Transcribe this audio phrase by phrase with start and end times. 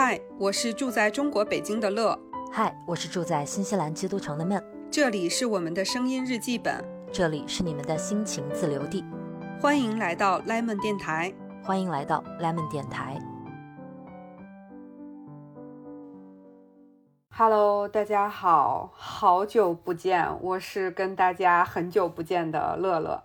[0.00, 2.16] 嗨，我是住在中国北京的乐。
[2.52, 4.62] 嗨，我是住在新西兰基督城的闷。
[4.88, 9.04] 这里是我们的声音日记本，这里是你们的心情自留地。
[9.60, 11.34] 欢迎来到 Lemon 电台。
[11.64, 13.20] 欢迎来到 Lemon 电台。
[17.30, 23.20] Hello，大家好，好久不见，我是跟大家很久不见的乐乐。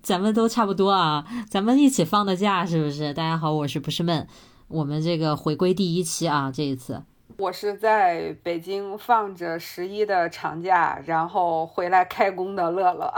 [0.00, 3.12] 咱们都差不多啊，咱们一起放的假是不是？
[3.12, 4.28] 大家好，我是不是闷？
[4.72, 7.02] 我们这个回归第一期啊，这一次。
[7.38, 13.12] 我是在北京放着十一的长假，然后回来开工的乐乐。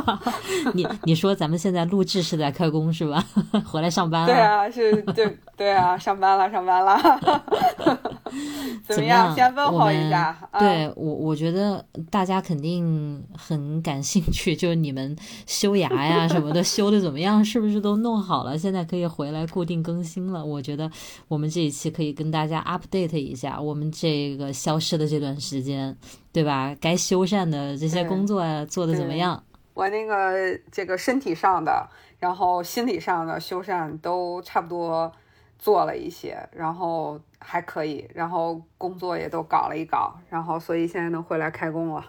[0.74, 3.24] 你你说咱们现在录制是在开工是吧？
[3.66, 4.26] 回来上班了？
[4.26, 6.98] 对啊，是，对对啊，上班了，上班了。
[8.86, 9.34] 怎么样？
[9.34, 10.36] 先问候一下。
[10.58, 15.16] 对我，我觉得大家肯定很感兴趣，就是你们
[15.46, 17.44] 修牙呀什么的修的怎么样？
[17.44, 18.56] 是不是都弄好了？
[18.58, 20.44] 现在可以回来固定更新了。
[20.44, 20.90] 我觉得
[21.28, 25.96] 我们这一期可以跟大家 update 一下我们这个消失的这段时间，
[26.32, 26.74] 对吧？
[26.80, 29.42] 该修缮的这些工作做的怎么样？
[29.74, 31.88] 我那个这个身体上的，
[32.18, 35.12] 然后心理上的修缮都差不多。
[35.58, 42.04] 做了一些，然后还可以，然后工作也都搞了一搞，然后所以现在能回来开工了，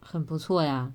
[0.00, 0.90] 很不错呀。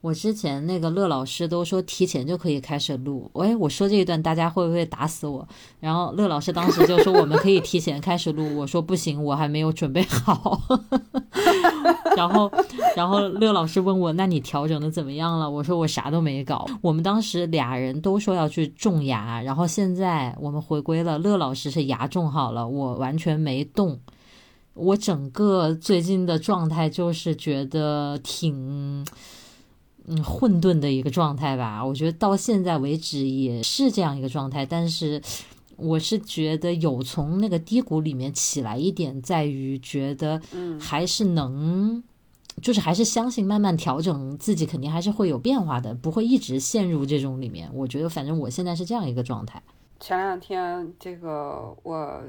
[0.00, 5.46] 我之前那个乐老师都说提前就可以开始录，喂，我说这一段大家会不会打死我？
[5.78, 10.58] 然后乐老师当时就说我们可以提前开始录，我说不行，我还没有准备好。
[12.16, 12.50] 然后，
[12.96, 15.50] 然后乐老师问我，那你调整的怎么样了？
[15.50, 16.66] 我说我啥都没搞。
[16.80, 24.00] 我们当时俩人都说要去种牙，然后现在我们回归了，乐老师是牙种好了，我完全没动。
[24.72, 29.06] 我整个最近的状态就是觉得挺。
[30.12, 34.66] 嗯，混沌的一个状态吧，我觉得到现在为止也是这样一个状态。
[34.66, 35.22] 但是，
[35.76, 42.02] 我是觉得有从那个低谷里面起来一点，在于觉得，嗯，还是能，
[42.60, 47.70] 就是还是相信慢慢调整自己，肯定还是会有变化的，不会一直陷入这种里面。
[47.72, 49.62] 我觉得，反正我现在是这样一个状态。
[50.00, 52.20] 前两天，这个我。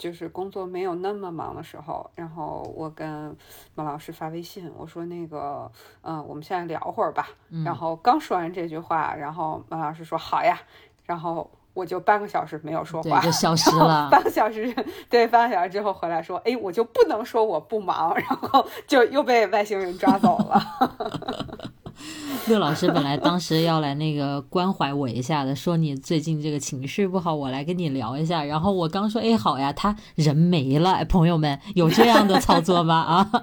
[0.00, 3.36] 就是工作没有那么忙的时候，然后我跟
[3.74, 7.28] 孟老师发微信，我说那个，嗯，我们现在聊会儿吧。
[7.62, 10.58] 然后刚说完这句话，然后孟老师说好呀，
[11.04, 14.08] 然后我就半个小时没有说话，就 消失了。
[14.10, 14.74] 半个小时，
[15.10, 21.70] 对，半个小时之后回来说，哎，我就不能说我不忙，然后就又被外星人抓走了。
[22.48, 28.42] 乐老师本来当时要来那个关怀我一下的，说你最近这个情绪不好，我来跟你聊一下。
[28.44, 31.04] 然后我刚说，哎，好呀，他人没了。
[31.04, 32.94] 朋友们有这样的操作吗？
[32.96, 33.30] 啊？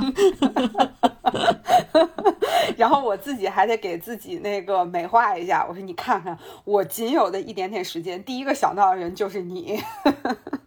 [2.78, 9.80] 然后我自己还得给自己那个美化一下，我说你看看，我仅有的一点点时间，第一个想到的人就是你。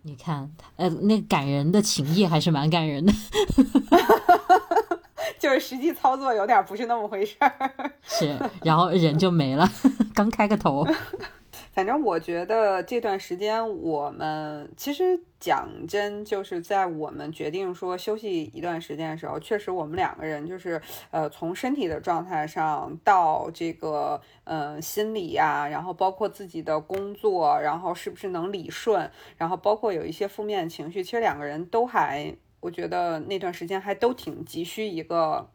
[0.03, 3.13] 你看，呃，那感人的情谊还是蛮感人的。
[5.39, 7.53] 就是实际操作有点不是那么回事儿，
[8.03, 9.69] 是，然后人就没了，
[10.15, 10.87] 刚开个头。
[11.73, 20.83] 反正我觉得这段时间我们其实讲真，就是在我们决定说休息一段时间的时候，确实我们两个人就是
[21.13, 32.35] 呃从身体的状态上到这个嗯心理呀，然后包括自己的工作，然后是不是能理顺，然后包括有一些负面情绪，其实两个人都还。
[32.61, 35.49] 我觉得那段时间还都挺急需一个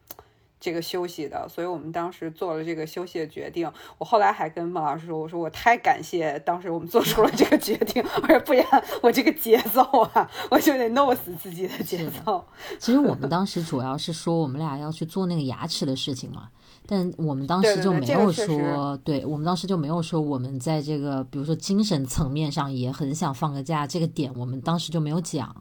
[0.59, 3.71] 这个休息的，所以我们当时做了这个休息的决定。
[3.99, 8.65] 我后来还跟孟老师说：“我说我太感谢当时我们做出了这个决定，我说不然
[9.03, 9.81] 我这个节奏
[10.13, 12.43] 啊，我就得弄死自己的节奏。”
[12.79, 16.49] 其实我们当时主要是说我们俩要去做那个牙齿的事情嘛，
[16.87, 25.55] 但我们当时就没有说，对我们当时就没有说我们在这个比如说精神层面上也很想放个假，这个点我们当时就没有讲。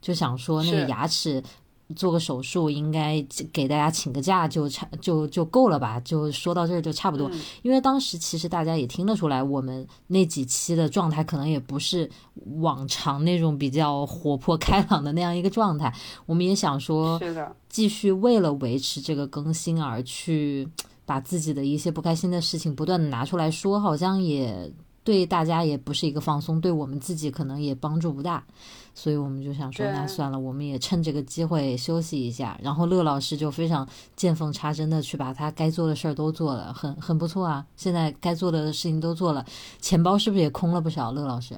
[0.00, 1.42] 就想说那个牙齿
[1.96, 3.20] 做个手术，应该
[3.52, 5.98] 给大家请个假就差就就够了吧？
[6.00, 7.28] 就说到这儿就差不多。
[7.62, 12.08] 因为当时其实大家也听得出来，我们那几期的状态可能也不是
[12.60, 15.92] 往常那种比较活泼开朗的那样一个状态。
[16.26, 17.20] 我们也想说，
[17.68, 20.68] 继续为了维持这个更新而去
[21.04, 24.72] 把自己的一些不开心的事情不断的拿出来说，好像也
[25.02, 28.44] 对大家也不是一个放松，对我们自己可能也帮助不大。
[28.94, 32.58] 所以我们就想说，那算了，我们也趁这个机会休息一下。
[32.62, 37.64] 然后乐老师就非常见缝插针的去把他该做的事儿都做了，很很不错啊。
[37.76, 39.44] 现在该做的事情都做了，
[39.80, 41.12] 钱包是不是也空了不少？
[41.12, 41.54] 乐老师，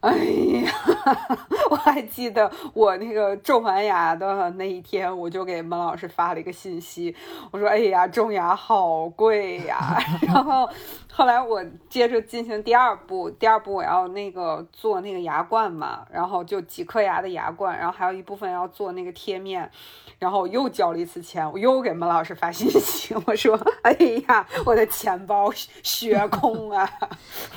[0.08, 0.72] 哎呀，
[1.68, 7.14] 我还记得我那个种完牙的那一天，我就给孟老师发了一个信息，
[7.50, 9.98] 我说：“哎呀，种牙好贵呀。
[10.22, 10.66] ”然后
[11.12, 19.70] 后来我接着进行第二步，第二步我要那个做那个牙冠嘛，然后就几颗牙的牙冠，然后还有一部分要做那个贴面，
[20.18, 23.54] 然后又交了一次钱，我又给孟老师发信息，我说
[23.84, 23.92] ：“哎
[24.26, 25.52] 呀，我的钱包
[25.82, 26.90] 血空啊！”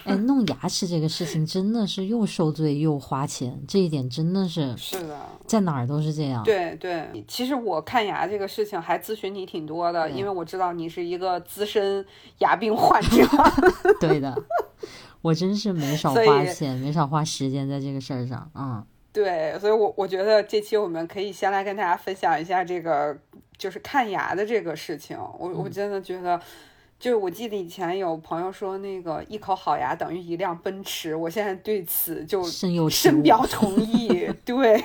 [0.04, 6.44] 哎，弄牙齿这个事情真的是又受罪又花钱，这一点真的是是的，在哪儿都是这样。
[6.44, 12.04] 对对，其实我看牙这个事情还咨询你挺多的，因为我知道你是一个资深
[12.40, 13.24] 牙病患者。
[14.02, 14.36] 对的，
[15.22, 18.50] 我真是没少花钱，没少花时间在这个事儿上。
[18.56, 23.16] 嗯，对，所以我我觉得这期我们可以先来跟大家分享一下这个
[23.58, 25.16] 就是看牙的这个事情。
[25.38, 26.42] 我我真的觉得。
[27.04, 34.08] 就是我记得以前有朋友说那个一口好牙等于一辆奔驰，我现在对此就深有深表同意，
[34.46, 34.82] 对，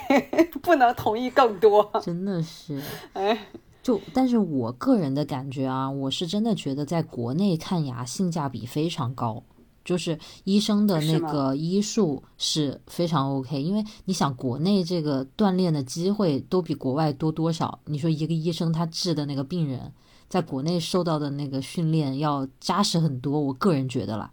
[0.61, 1.88] 不能同意更多。
[2.03, 2.82] 真的是，
[3.15, 3.47] 哎，
[3.85, 9.41] 就但是我个人的感觉啊，我是真的觉得在国内看牙性价比非常高，
[9.85, 17.79] 就是医生的那个医术是非常 OK，因为你想国内这个锻炼的机会都比国外多多少？
[17.85, 19.93] 你说一个医生他治的那个病人。
[20.28, 24.30] 在国内受到的那个训练要扎实很多，我个人觉得啦。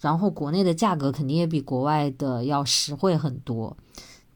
[0.00, 3.76] 然后国内的价格肯定也比国外的要实惠很多，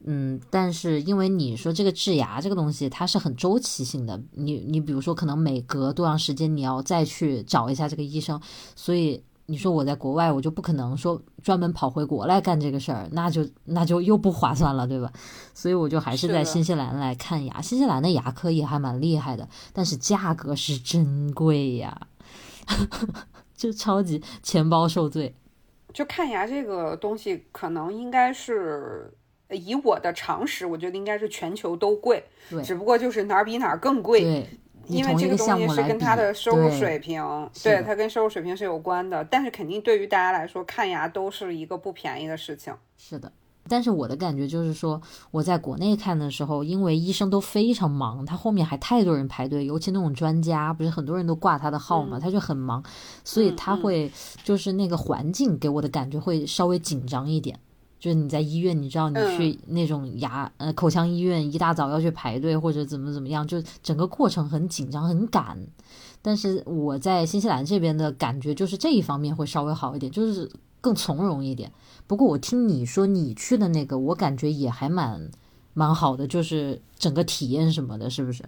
[0.05, 8.39] 嗯，但是因为你说这个治牙这个东西它是很周期性的，你你比如说可能每隔多长时间你要再去找一下这个医生，
[8.75, 9.21] 所以。
[9.49, 15.11] 你说我在国外，我就不可能说专门跑回国来干这个事儿，那就那就又不划算了，对吧？
[15.55, 17.59] 所以我就还是在新西兰来看牙。
[17.59, 22.07] 新西兰的牙科也还蛮厉害的，但是价格是真贵呀，
[23.57, 25.33] 就超级钱包受罪。
[25.91, 29.11] 就看牙这个东西，可能应该是
[29.49, 32.23] 以我的常识，我觉得应该是全球都贵，
[32.63, 34.47] 只不过就是哪儿比哪儿更贵。
[34.89, 34.99] 对。
[34.99, 37.23] 因为这个东西是跟他的收入水平，
[37.63, 39.23] 对他跟收入水平是有关的。
[39.25, 42.73] 但是肯定对于大家来说，看牙都是一个不便宜的事情。
[42.97, 43.31] 是的，
[43.67, 44.99] 但是我的感觉就是说，
[45.31, 52.83] 我在国内看的时候，因为医生都非常忙，他后面还太多人排队，尤其那种专家，不是很多人都挂他的号嘛，他就很忙，
[53.23, 54.11] 所以他会
[54.43, 57.59] 就是那个环境给我的感觉会稍微紧张一点。
[57.99, 65.57] 就是你在医院，你知道你去那种牙呃口腔医院，一大早要去排队或者怎么怎么样，就整个过程很紧张很赶。
[66.21, 70.49] 但是我在新西兰这边的感觉就是这一方面会稍微好一点，就是
[70.79, 71.69] 更从容一点。
[72.07, 75.29] 不过我听你说你去的那个，我感觉也还蛮
[75.73, 78.43] 蛮好的，就是整个体验什么的，是不是？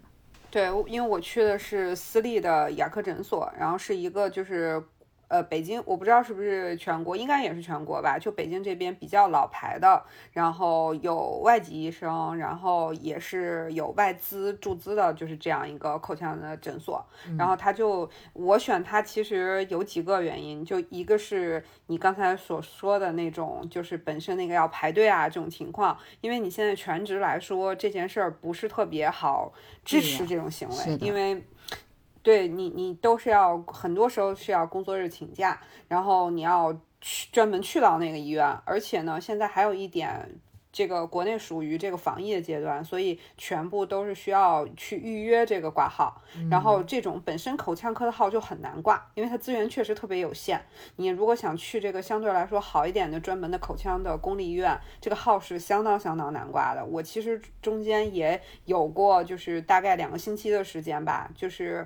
[0.49, 4.81] 对，因为我去的是私立的牙科诊所，然后是一个就是。
[5.31, 8.19] 呃，北京我不知道是不是全国，应该也是全国吧。
[8.19, 17.01] 就北京这边比较老牌的，然后有外籍医生，然后也是有外资注资的，就是这样一个口腔的诊所。
[17.37, 29.53] 然后他就我选他，其实有几个原因，就一个是你刚才所说的那种，就是本身那个要排队啊这种情况，因为你现在全职来说这件事儿不是特别好
[29.85, 31.41] 支持这种行为，因为。
[32.23, 40.39] 对你，你都是要很多时候是要工作日请假，然后你要去专门去到那个医院，而且呢，现在还有一点。
[40.73, 46.21] 这个国内属于这个防疫的阶段，所以全部都是需要去预约这个挂号。
[46.49, 50.65] 然后这种本身口腔科的号就很难挂，因为它资源确实特别有限。
[50.95, 56.85] 你如果想去这个相对来说好一点的专门的口腔的公立医院，这个号是相当相当难挂的。
[56.85, 61.85] 我其实中间也有过，就是大概两个星期的时间吧，就是。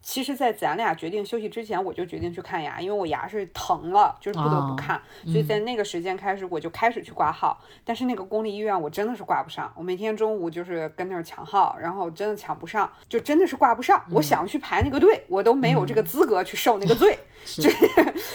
[0.00, 5.00] 其实，在咱俩决定休息之前，我就决定去看牙，因为我牙是疼了，就是不得不看。
[5.26, 7.60] 所以在那个时间开始，我就开始去挂号。
[7.84, 9.70] 但是那个公立医院，我真的是挂不上。
[9.76, 14.02] 我每天中午就是跟那儿抢号，然后真的抢不上，就真的是挂不上。
[14.12, 17.76] 我想去排那个队，我都没有这个资格去受那个罪， 就是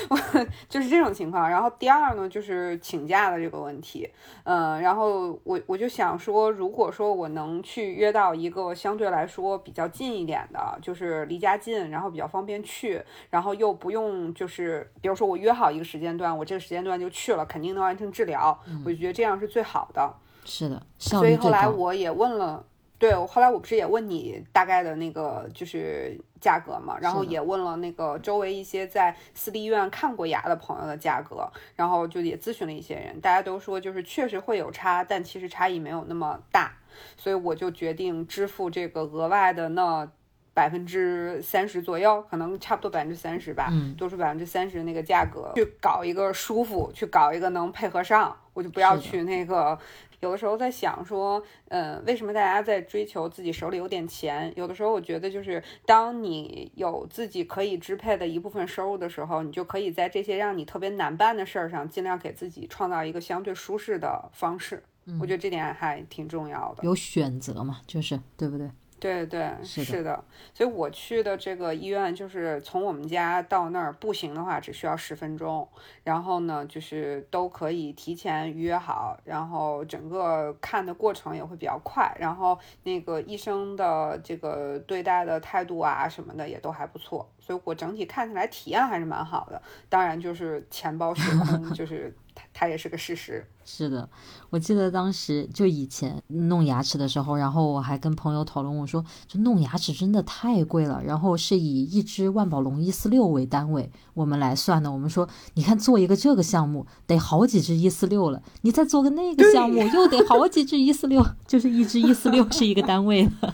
[0.10, 1.50] 我就是这种情况。
[1.50, 4.08] 然后第二呢，就是请假的这个问题。
[4.43, 11.52] 嗯，然后我我就想说，如果说我能去约到一个相对来说比较近一点的，就是离家。
[11.57, 18.57] 近，然后比较方便去，然后又不用就是，比如说我约好一个时间段，我这个时间段就去了，肯定能完成治疗。
[18.86, 20.13] 我就觉得这样是最好的。
[20.45, 22.65] 是的，所以后来我也问了，
[23.00, 36.74] 对，我后来我不是也问你大概的那个就是价格嘛，然后也问了那个周围一些在私立医院看过牙的朋友的价格，然后就也咨询了一些人，大家都说就是确实会有差，但其实差异没有那么大，
[37.15, 40.12] 所以我就决定支付这个额外的那。
[40.53, 49.77] 百分之三十左右，可能差不多百分之三十吧，嗯多出百分之三十那个价格去搞一个舒服，去搞一个能配合上，我就不要去那个。
[50.19, 54.53] 有的时候在想说，嗯、为什么大家在追求自己手里有点钱？
[54.55, 64.81] 有的时候我觉得就是，当你有自己可以支配的一部分收入的时候，你就可以在这些让你特别难办的事儿上，尽量给自己创造一个相对舒适的方式。
[65.19, 66.83] 我觉得这点还挺重要的。
[66.83, 68.72] 有选择嘛，就是对不对？
[69.03, 75.67] 对对，是的的，所以我去的这个医院，就是从我们家到那儿步行的话，只需要十分钟。
[76.05, 82.15] 然后呢，就是都可以提前预约好，然后整个看的过程也会比较快。
[82.17, 89.62] 然后那个医生的这个对待的态度啊什么的也都还不错，所以我整体看起来体验还是蛮好的。
[89.89, 92.15] 当然，就是钱包血空， 就是
[92.53, 93.45] 它它也是个事实。
[93.65, 94.07] 是的，
[94.50, 104.89] 我记得当时就以前弄牙齿的时候，然后我还跟朋友讨论，我说这弄牙齿真的太贵了，然后是以一只万宝龙一四六为单位，我们来算的。
[104.89, 113.53] 我们说，你看做一个这个项目得好几只一四六了，你再做个那个项目又得好几只一四六， 就是一只一四六是一个单位的。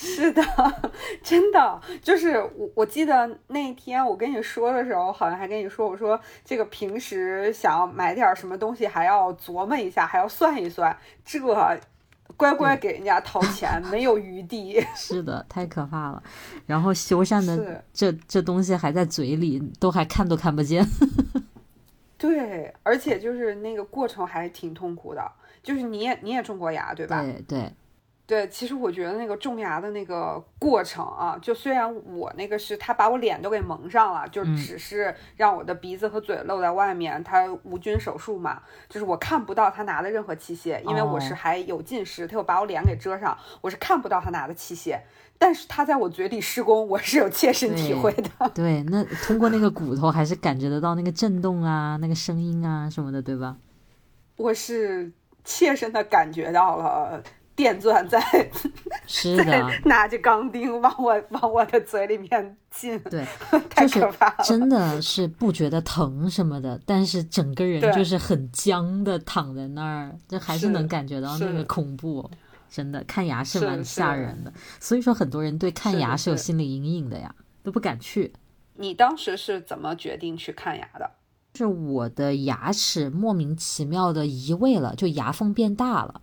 [0.00, 0.42] 是的，
[1.24, 11.40] 真的就是我，我记得那天我跟你说的时候，好像还跟你说，我说这个平时想要买点什么东西，还要琢磨一下，还要算一算，这
[12.36, 14.80] 乖乖给人家掏钱，没有余地。
[14.94, 16.22] 是的，太可怕了。
[16.66, 20.86] 然后修缮的这这东西还在嘴里，都还看都看不见。
[22.16, 27.22] 对，而且就是那个过程还挺痛苦的，就是你也你也种过牙对吧？
[27.22, 27.72] 对对，
[28.28, 45.00] 对，其实我觉得那个种牙的那个过程啊，就虽然我那个是他把我脸都给蒙上了，就嗯只是让我的鼻子和嘴露在外面，他无菌手术嘛，就是我看不到他拿的任何器械，因为我是哦还有近视，他又把我脸给遮上，我是看不到他拿的器械，
[45.38, 48.50] 但是他在我嘴里施工，我是有切身体会的。
[48.54, 53.56] 对，那通过那个骨头还是感觉得到那个震动啊，那个声音啊什么的，对吧？
[54.36, 55.10] 我是
[55.44, 57.22] 切身的感觉到了
[57.58, 58.22] 电钻在
[59.04, 63.26] 是的， 拿着钢钉往我往我的嘴里面进，对，
[63.68, 64.44] 太就是可怕了。
[64.44, 72.30] 真的是不觉得疼什么的，但是整个人就是很僵的躺在那儿，就还是是能感觉到那个恐怖。
[72.70, 77.34] 真的，看牙是是蛮吓人的，所以说很多人对看牙是有心理阴影的呀，
[77.64, 78.32] 都不敢去。
[78.76, 81.10] 你当时是怎么决定去看牙的？
[81.56, 86.20] 是我的牙齿莫名其妙的移位了，就牙缝变大了。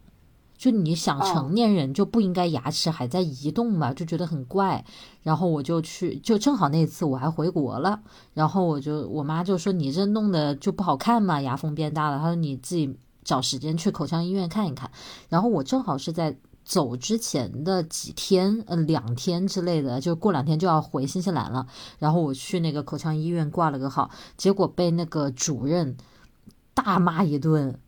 [0.66, 4.84] 就你想哦成年人就不应该牙齿还在移动嘛，就觉得很怪。
[5.22, 8.02] 然后我就去，就正好那次我还回国了，
[8.34, 12.18] 然后我就我妈就说你这弄的就不好看嘛，牙缝变大了。
[12.18, 14.90] 她说你自己找时间去口腔医院看一看。
[15.30, 21.68] 然后我正好是在走之前的几天，呃，两天之类的，就过两天就要回新西兰了。
[22.00, 25.96] 然后我去那个口腔医院挂了个号，结果被那个主任
[26.74, 27.80] 大骂一顿。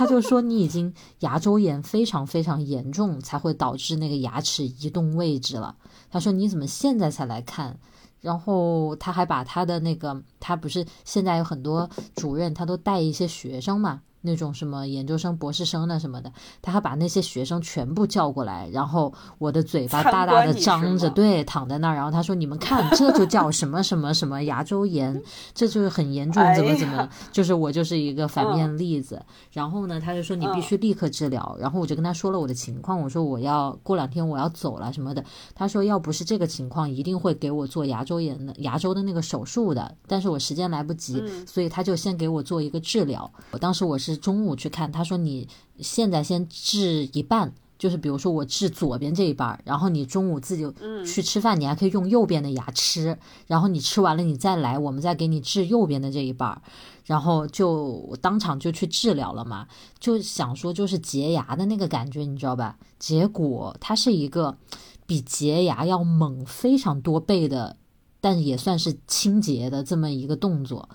[0.00, 5.76] 他就说你已经牙周炎非常非常严重，才会导致那个牙齿移动位置了。
[6.10, 7.78] 他说你怎么现在才来看？
[8.22, 25.22] 然后他还把他的那个，他不是现在有很多主任，他都带一些学生嘛，那种什么研究生、博士生的什么的，他还把那些学生全部叫过来，然后我的嘴巴大大的张着，对，躺在那儿，然后他说你们看，这就叫什么什么什么牙周炎，
[25.54, 29.20] 这就是很严重，怎么怎么哎，就是我就是一个反嗯面例子。
[29.52, 31.56] 然后呢，他就说你必须立刻治疗。
[31.58, 35.24] 然后我就跟他说了我的情况，我说我要过两天我要走了什么的。
[35.54, 43.30] 他说要不是这个情况，一定会给我做牙周炎的牙周的那个手术的，但是我时间来不及，嗯所以他就先给我做一个治疗。
[43.50, 45.48] 我当时我是中午去看，他说你
[45.78, 47.52] 现在先治一半。
[47.80, 50.70] 就是比如说我治左边这一半，然后你中午自己
[51.02, 56.60] 去吃饭，你还可以用右边的牙吃，然后你吃完了你再来，我们再给你治右边的这一半，
[57.06, 59.66] 然后就当场就去治疗了嘛，
[59.98, 62.76] 就想说就是洁牙的那个感觉，你知道吧？
[62.98, 64.58] 结果它是一个
[65.06, 67.78] 比洁牙要猛非常多倍的，
[68.20, 70.86] 但也算是清洁的这么一个动作。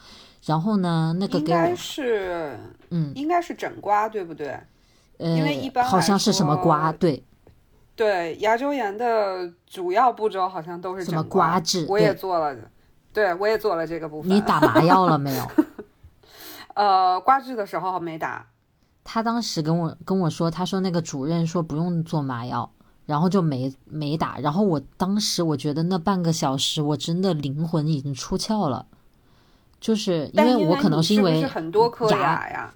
[0.45, 2.57] 然后呢，那个应该，是，
[2.89, 4.59] 嗯，应该是整刮，对不对？
[5.17, 7.23] 呃，因为一般好像是什么刮，对，
[7.95, 12.55] 对，牙周炎的主要步骤好像都是什么刮治我也做了，
[13.13, 14.29] 对我也做了这个部分。
[14.29, 15.43] 你打麻药了没有？
[16.75, 18.45] 呃刮治的时候没打，
[19.03, 22.69] 他当时跟我跟我说，他说那个主任说不用做麻药，
[23.05, 24.37] 然后就没没打。
[24.39, 28.85] 然后我当时我觉得那半个小时我真的灵魂已经出窍了，
[29.85, 32.73] 就是因为我可能是因为是很多颗牙牙呀？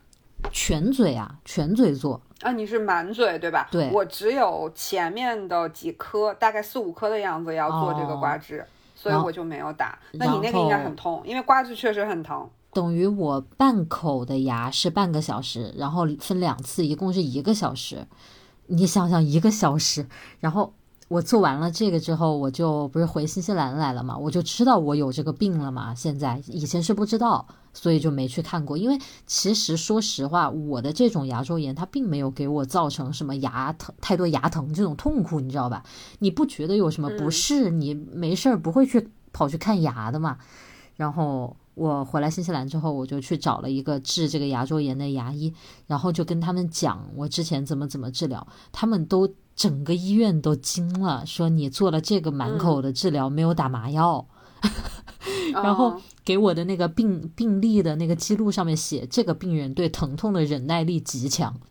[0.52, 2.22] 全嘴啊，全嘴做。
[2.42, 3.68] 啊，你是满嘴对吧？
[3.72, 8.64] 对我只有前面的几颗，大概四五颗的样子要做这个刮治，
[8.94, 9.98] 所以我就没有打。
[10.12, 12.48] 那你那个应该很痛，因为刮治确实很疼。
[12.74, 18.06] 等于我半口的牙是半个小时，然后分两次，一共是一个小时。
[18.68, 20.06] 你想想，一个小时，
[20.40, 20.72] 然后。
[21.10, 25.94] 我做完了这个之后，我就不是回新西兰来了嘛，我就知道我有这个病了嘛。
[25.96, 28.78] 现在以前是不知道，所以就没去看过。
[28.78, 35.84] 因为其实说实话，我的这种牙周炎它并没有给我造成什么牙疼、太多牙疼这种痛苦，你知道吧？
[36.20, 37.72] 你不觉得有什么不适？
[37.72, 40.38] 你没事儿不会去跑去看牙的嘛？
[40.96, 45.52] 然后我回来新西兰之后，我就去找了一个治这个牙周炎的牙医，
[45.88, 49.28] 然后就跟他们讲我之前怎么怎么治疗，他们都。
[49.60, 54.26] 整个医院都惊了，说你做了这个满口的治疗，没有打麻药，
[55.52, 61.54] 然后给我的那个病病历的那个记录上面写，这个病人对疼痛的忍耐力极强。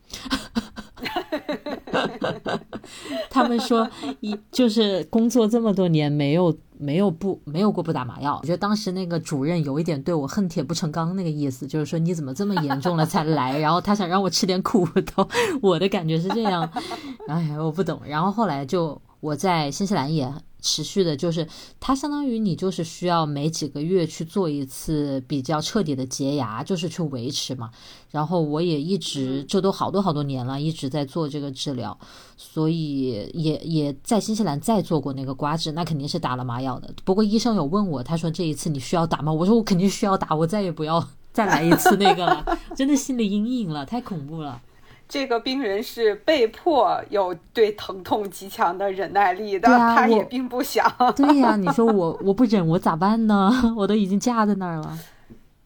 [3.30, 3.88] 他们说
[4.20, 8.38] 一就是工作这么多年没有没有不没有过不打麻药。
[8.40, 15.28] 我觉得当时那个主任有一点对我恨铁不成钢那个意思，就是说你怎么这么严重了才来，然后他想让我吃点苦头。
[15.60, 16.68] 我的感觉是这样，
[17.28, 18.00] 哎，我不懂。
[18.06, 20.32] 然后后来就我在新西兰也。
[20.60, 21.46] 持续的，就是
[21.78, 27.70] 它相当于你就是需要每几个月去做一次比较彻底的洁牙，就是去维持嘛。
[28.10, 31.96] 然后我也一直，这都好多好多年了，一直在做这个治疗，
[32.36, 36.92] 所以也也在新西兰再做过那个刮治，那肯定是打了麻药的。
[37.04, 39.32] 不过医生有问我，他说这一次你需要打吗？
[39.32, 44.60] 我说我肯定需要打，我再也不要 再来一次那个了，真的心理阴影了，太恐怖了。
[45.08, 50.86] 这个病人是被迫有对疼痛极强的忍耐力的，他也并不想。
[51.16, 53.50] 对呀，你说我我不忍，我咋办呢？
[53.76, 54.98] 我都已经架在那儿了。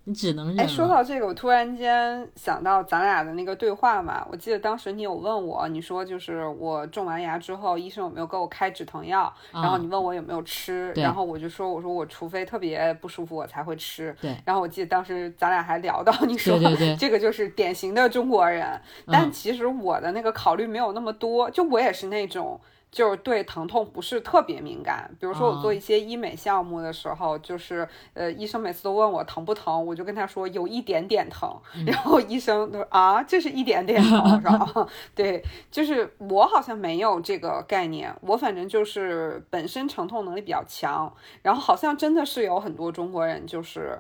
[0.05, 0.61] 你只能忍。
[0.61, 4.27] 哎，说到这个，我突然间想到咱俩的那个对话嘛。
[4.31, 9.33] 我记得当时你有问我，你说就是我种完牙之后，医生有没有给我开止疼药？
[9.53, 14.15] 然后你问我有没有吃，然后我就说，我说我除非特别不舒服，我才会吃。
[14.21, 14.37] 对。
[14.45, 16.59] 然后我记得当时咱俩还聊到，你说
[16.99, 18.81] 这个就是典型的中国人。
[19.07, 22.61] 但其实我的那个考虑没有那么多，就我也是那种。
[22.93, 31.51] 就是对疼痛不是特别敏感，比如说我做一些医美项目的时候，就是呃医生每次都问我疼不疼，我就跟他说有一点点疼，
[31.87, 34.87] 然后医生都说啊这是一点点疼 然后？
[35.15, 43.99] 对，就是我好像没有这个概念，我反正就是本身疼痛能力比较强，然后好像真的是有很多中国人就是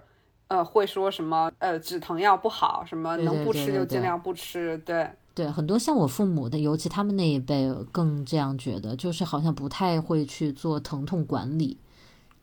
[0.49, 4.97] 呃会说什么呃止疼药不好，什么能不吃就尽量不吃，对。
[4.97, 5.11] 对，
[5.53, 11.79] 很多像我父母的，尤其他们那一辈更这样觉得，就是好像不太会去做疼痛管理。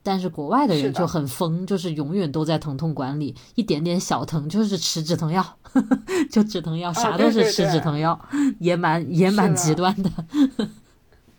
[0.02, 5.44] 但是国外的人就很疯，就是永远都在疼痛管理，一点点小疼就是吃止疼药，
[6.32, 8.18] 就止疼药，啥都是吃止疼药，
[8.58, 10.10] 也蛮也蛮极端的。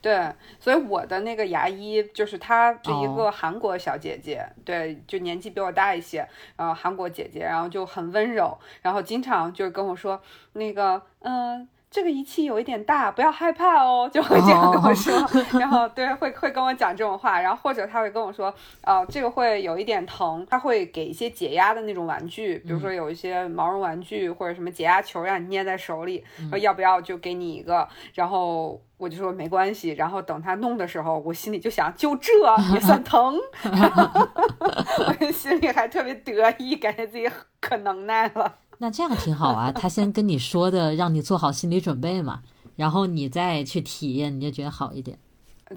[0.02, 10.22] 对，所以我的那个牙医就是她是一个韩国小姐姐，对，就年纪比我大一些，然后韩国姐姐，然后就很温柔，然后经常就是跟我说
[10.54, 11.68] 那个，嗯。
[11.92, 15.14] 这个仪器有一点大，不要害怕哦， 就会这样跟我说。
[15.60, 18.52] 然后对，会会跟我讲这种话，然后或者他会跟我说，
[18.82, 27.86] 呃，这个会有一点疼，他会给一些解压的那种玩具，比如说有一些毛绒玩具或者什么解压球，让你捏在手里，说要不要就给你一个。
[28.14, 29.90] 然后我就说没关系。
[29.90, 32.32] 然后等他弄的时候，我心里就想，就这
[32.74, 38.56] 也算疼，我心里还特别得意，感觉自己可能耐了。
[38.82, 42.41] 那这样挺好啊，他先跟你说的，让你做好心理准备嘛，
[42.76, 45.20] 然后你再去体验，你就觉得好一点。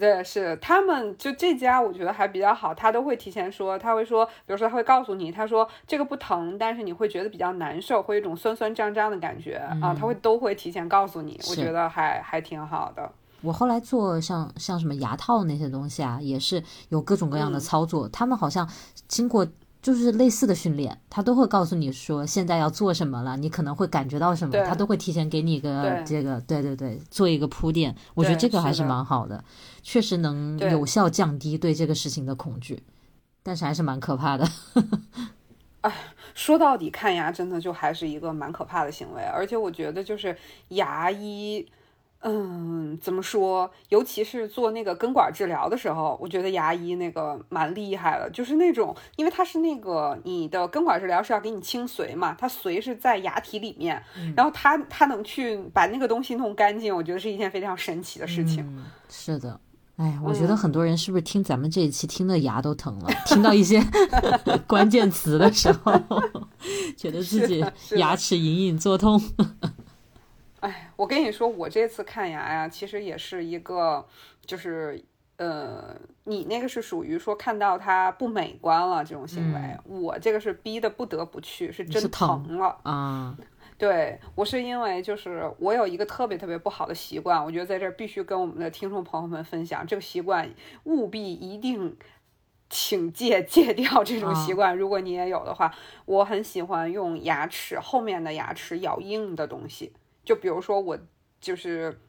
[0.01, 13.13] 对，是他们就这家，我觉得还比较好，他都会提前说，他会说，比如说他会告诉你，他说这个不疼，但是你会觉得比较难受，会有一种酸酸胀胀的感觉啊，他会都会提前告诉你，我觉得还还挺好的。
[13.43, 18.67] 我后来做像像什么牙套那些东西啊，也是有各种各样的操作，他们好像
[19.07, 19.47] 经过。
[19.85, 27.95] 就是类似的训练，他都会告诉你说现在要做什么了，你可能会感觉到什么，他都会提前给你一个这个，对对对，做一个铺垫。
[28.15, 29.45] 我觉得这个还是蛮好的，
[29.83, 32.83] 确实能有效降低对这个事情的恐惧，
[33.43, 34.49] 但是还是蛮可怕的。
[35.83, 35.95] 哎，
[36.33, 40.35] 说到底，看牙真的就还是一个蛮可怕的行为，而且我觉得就是
[40.71, 41.69] 牙医。
[42.27, 43.71] 嗯，怎么说？
[43.91, 54.03] 尤其是做那个根管治疗的时候，我觉得牙医那个蛮厉害的，就是那种，因为它是那个你的根管治疗是要给你清髓嘛，它髓是在牙体里面，
[54.35, 58.67] 然后它它能去把那个东西弄干净，我觉得是一件非常神奇的事情。
[59.11, 59.61] 是的，
[59.97, 63.11] 哎，我觉得很多人是不是听咱们这一期听的牙都疼了？
[63.27, 63.85] 听到一些
[64.67, 65.93] 关键词的时候，
[66.97, 67.63] 觉得自己
[67.97, 69.23] 牙齿隐隐作痛。
[70.65, 74.07] 哎，我跟你说，我这次看牙呀，其实也是一个，
[74.47, 75.05] 就是
[75.37, 82.79] 呃，你那个是属于说看到它不美观了这种行为，我这个是逼的不得不去，是真疼疼了。
[82.83, 83.37] 啊，
[83.77, 90.49] 对我是因为就是我有一个特别特别不好的习惯，我觉得在这儿必须跟我们的听众朋友们分享，这个习惯
[90.85, 91.95] 务必一定。
[92.71, 95.73] 请戒戒掉这种习惯，如果你也有的话，
[96.07, 99.93] 我很喜欢用牙齿后面的牙齿咬硬的东西，
[100.25, 100.99] 就比如说我
[101.41, 102.01] 就是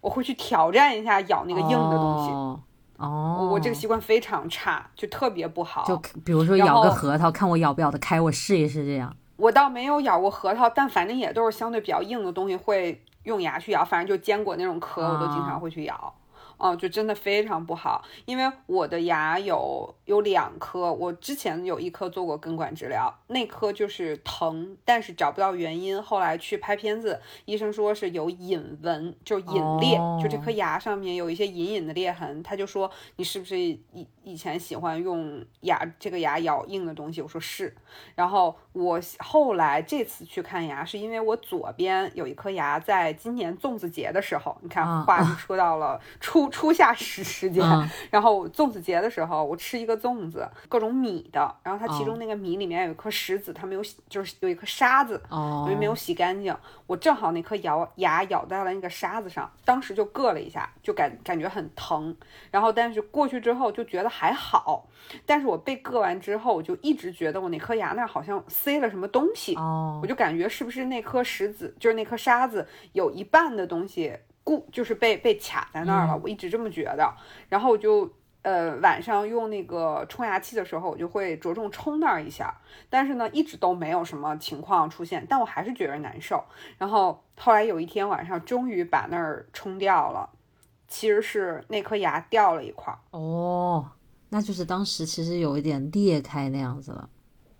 [0.00, 2.60] 我会去挑战一下咬那个硬的东西，哦，
[2.98, 5.84] 我哦我这个习惯非常差，就特别不好。
[5.84, 9.14] 就比如说咬个核桃，看我咬不咬得开，我试一试这样。
[9.36, 13.84] 我倒没有咬过核桃，但反正也都是相对比较硬的东西，会用牙去咬。
[13.84, 16.14] 反正就坚果那种壳，我都经常会去咬。
[16.56, 26.02] 哦，就真的非常不好，因为我的牙有有两颗，我之前有一颗做过根管治疗，那颗就是疼，但是找不到原因。
[26.02, 32.42] 后来去拍片子，医生说是有隐纹，就隐裂，就这颗牙上面有一些隐隐的裂痕。
[32.42, 37.20] 他就说你是不是以以前喜欢用牙这个牙咬硬的东西？
[37.22, 37.74] 我说是。
[38.14, 56.56] 然后我后来这次去看牙，是因为我左边有一颗牙，在今年粽子节的时候，你看啊话就说到了初初夏时时间，嗯然后粽子节的时候，我吃一个粽子，各种米的，然后它其哦中那个米里面有一颗石子，它没有洗，就是有一颗沙子，哦因为没有洗干净，
[56.86, 62.16] 我正好那颗咬牙咬在了那个沙子上，当时就硌了一下，就感感觉很疼，
[62.50, 64.88] 然后但是过去之后就觉得还好，
[65.26, 77.12] 但是我被硌完之后，我就一直觉得我那颗牙那儿好像塞了什么东西，哦我就感觉是不是那颗石子，就是那颗沙子有一半的东西固，就是被被卡在那儿了，我一直这么觉得，
[77.48, 78.10] 然后我就。
[78.44, 82.54] 呃，晚上用那个冲牙器的时候，我就会着重冲那儿一下，
[82.90, 86.44] 但是呢，一直都没有什么情况出现，但我还是觉得难受。
[86.76, 90.28] 然后后来有一天晚上，终于把那儿冲掉了，
[90.86, 92.98] 其实是那颗牙掉了一块儿。
[93.12, 93.88] 哦，
[94.34, 97.08] 那就是当时其实有一点裂开那样子了。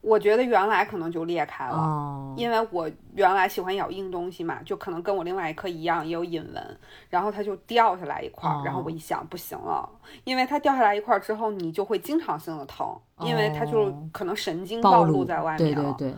[0.01, 9.89] 我觉得原来可能就裂开了，哦，因为我原来喜欢咬硬东西嘛，就可能跟我另外一颗一样也有隐纹，然后它就掉下来一块儿，哦然后我一想不行了，
[10.25, 12.87] 因为它掉下来一块儿之后，你就会经常性的疼，
[13.21, 15.95] 因为它就哦可能神经暴暴露在外面了。
[15.97, 16.15] 对对对，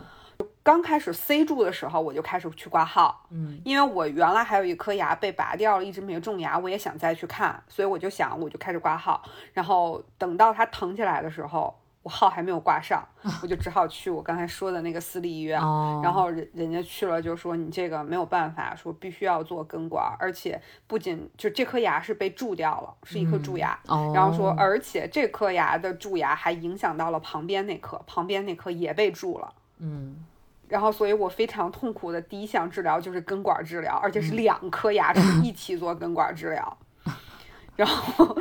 [0.67, 13.01] 刚开始塞住的时候，我就开始去挂号，嗯，因为我原来还有一颗牙被拔掉了，一直没有种牙，我也想再去看，所以我就想我就开始挂号，然后等到它疼起来的时候，我号还没有挂上，
[13.41, 15.57] 我就只好去我刚才说的那个私立医院。
[15.57, 29.53] 哦，然后人人家去了就说你这个没有办法，说必须要做根管，而且不仅就这颗牙是被蛀掉了，是一颗蛀牙，哦，然后说而且这颗牙的蛀牙还影响到了旁边那颗，旁边那颗也被蛀了。
[29.79, 30.25] 嗯，
[30.67, 36.77] 然后，所以我非常痛苦的第一项治疗就是根管治疗，而且是嗯两颗牙齿一起做根管治疗。
[37.77, 38.37] 然后，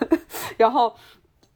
[0.58, 0.94] 然后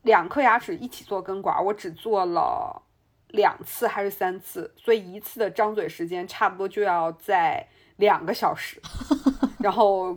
[0.02, 2.80] 两颗牙齿一起做根管，我只做了
[3.28, 8.80] 两次还是三次，所以一次的张嘴时间差不多就要在两个小时。
[9.58, 10.16] 然后，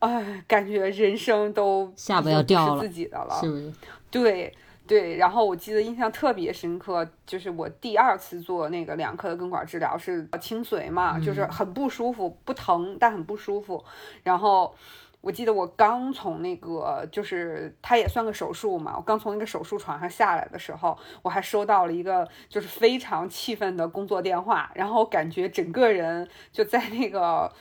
[0.00, 3.72] 哎，感觉人生都下巴要掉了自己的了，是不是？
[4.10, 4.52] 对
[4.90, 13.84] 对，然后我记得印象特别深刻，就是我第二次做那个两颗的根管治疗是清髓嘛，就是很不舒服，不疼但很不舒服。
[14.24, 14.74] 然后
[15.20, 27.52] 我记得我刚从那个就是它也算个手术嘛，我刚从那个手术床上下来的时候，我还收到了一个就是非常气愤的工作电话，然后感觉整个人就在那个。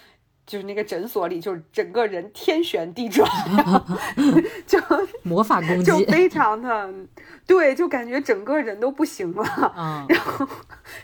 [0.49, 3.29] 就是那个诊所里，就是整个人天旋地转，
[4.65, 4.79] 就
[5.21, 6.91] 魔法攻击，就非常的
[7.45, 10.47] 对，就感觉整个人都不行了，嗯， 然后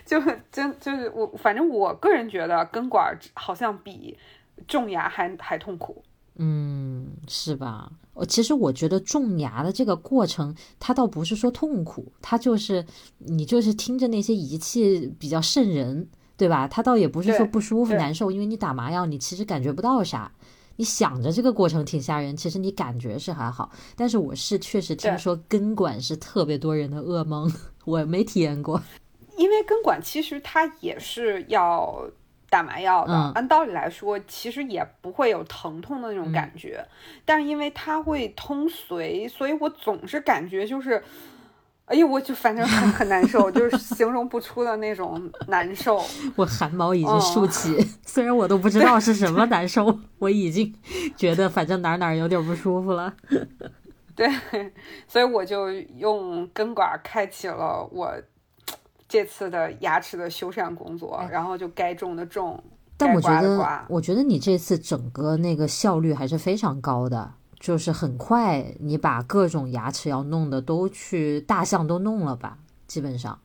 [0.04, 4.18] 就真就是我，反正我个人觉得根管好像比
[4.66, 6.02] 种牙还还痛苦。
[6.38, 7.90] 嗯，是吧？
[8.12, 12.84] 我其实我觉得种牙的这个过程，它倒不是说痛苦，它就是
[13.18, 16.68] 你就是听着那些仪器比较瘆人，对吧？
[16.68, 20.30] 他倒也不是说不舒服难受，因为你打麻药，你其实感觉不到啥。
[20.78, 23.70] 你想着这个过程挺吓人，其实你感觉是还好。
[23.96, 27.50] 但是我是确实听说根管是特别多人的噩梦，
[27.86, 28.82] 我没体验过。
[29.38, 32.06] 因为根管其实它也是要
[32.50, 36.86] 打麻药的，嗯按道理来说，其实也不会有疼痛的那种感觉，
[37.24, 41.02] 但是因为它会通髓，所以我总是感觉就是。
[41.86, 46.02] 哎呀，我就反正很很难受，就是形容不出的那种难受。
[46.34, 50.74] 我汗毛已经哦竖起，虽然我都不知道是什么难受， 我已经
[51.16, 53.14] 觉得反正哪儿哪儿有点不舒服了。
[54.16, 54.28] 对，
[55.06, 58.10] 所以我就用根管开启了我
[58.64, 58.76] 这
[59.08, 62.62] 这次的牙齿的修缮工作，然后就该种的种，
[62.96, 73.38] 但我觉得我觉得你这次整个那个效率还是非常高的，就是很快你把各种牙齿要弄的都去大项都弄了吧，基本上。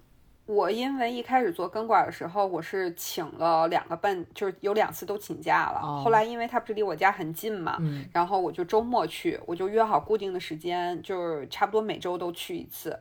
[0.47, 5.80] 我因为一开始做根管的时候，我是请了两个半，就是有两次都请假了。
[5.82, 13.00] 哦后来因为它不是离我家很近嘛，嗯然后我就周末去，我就约好固定的时间，就是差不多每周都去一次。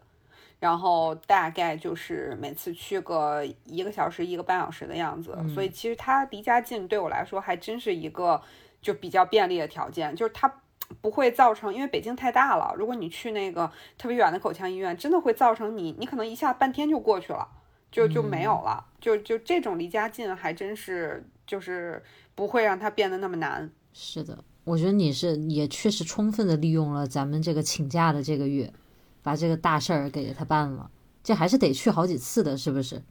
[0.61, 8.41] 然后大概就是每次去个一个小时、一个半小时的样子，所以其实它离家近对我来说还真是一个
[8.83, 10.53] 就比较便利的条件，就是它
[11.01, 17.47] 不会造成，因为北京太大了，如果你去那个特别远的口腔医院，真的会造成你你可能一下半天就过去了，
[17.91, 22.03] 就就没有了，就就这种离家近还真是就是
[22.35, 23.71] 不会让它变得那么难。
[23.93, 28.73] 是的，我觉得你是也确实充分的利用了咱们这个请假的这个月，
[29.23, 30.91] 把这个大事儿给他办了。
[31.23, 33.03] 这还是得去好几次的，是不是？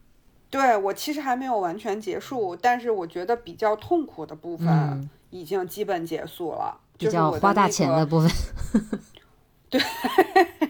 [0.50, 8.30] 对我其实还没有完全结束，但是我觉得比较痛苦的部分嗯，已经基本结束了，比较花大钱的部分。
[9.72, 9.80] 对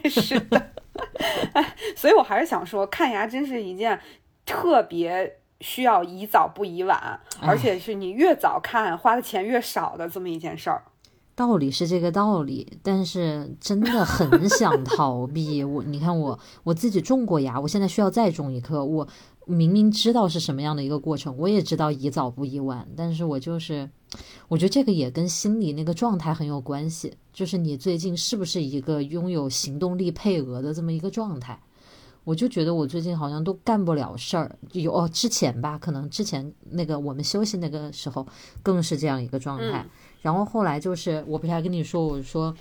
[0.10, 0.72] 是的，
[1.96, 4.00] 所以我还是想说，看牙真是一件
[4.46, 10.84] 特别需要宜早不宜晚，而且是你越早看花的钱越少的这么一件事儿。
[11.36, 15.63] 道理是这个道理，但是真的很想逃避。
[15.63, 18.84] 我，你看我，我自己种过牙，我现在需要再种一颗。
[18.84, 19.08] 我
[19.54, 23.90] 明明知道是什么样的一个过程，我也知道宜早不宜晚，但是我就是，
[24.48, 27.14] 我觉得这个也跟心理那个状态很有关系。
[27.34, 31.60] 就是你最近是不是一个拥有行动力配额的这么一个状态？
[32.26, 38.28] 我就觉得我最近好像都干不了事儿，有哦，之前吧，可能之前那个我们休息那个时候
[38.62, 39.82] 更是这样一个状态。
[39.84, 39.90] 嗯
[40.22, 42.54] 然后后来就是，我不是还跟你说，我说，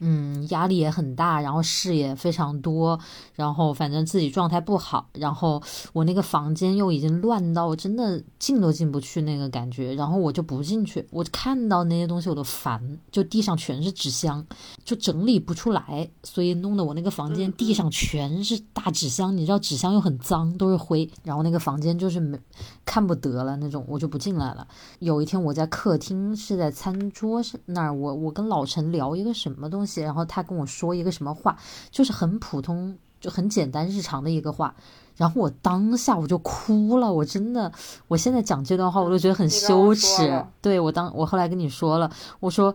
[0.00, 2.98] 嗯，压力也很大，然后事也非常多，
[3.34, 14.44] 然后反正自己状态不好，然后我那个房间又已经乱到真的进都进不去那个感觉，然后我就不进去，我看到那些东西我都烦，就地上全是纸箱，
[14.84, 22.38] 就整理不出来，所以弄得我那个房间地上全是大纸箱，你知道纸箱又很脏，都是灰，然后那个房间就是没
[22.84, 24.66] 看不得了那种，我就不进来了。
[25.00, 31.56] 有一天我在客厅是在餐桌上那儿，我我跟老陈聊一个什么东西，然后他跟我说一个什么话，
[31.90, 34.74] 就是很普通，就很简单日常的一个话，
[35.16, 37.72] 然后我当下我就哭了，我真的，
[38.06, 40.44] 我现在讲这段话我都觉得很羞耻。
[40.60, 42.74] 对我当我后来跟你说了，我说，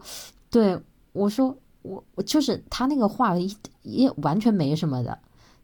[0.49, 0.79] 对
[1.11, 5.17] 我说我我就是他那个话一也完全没什么的，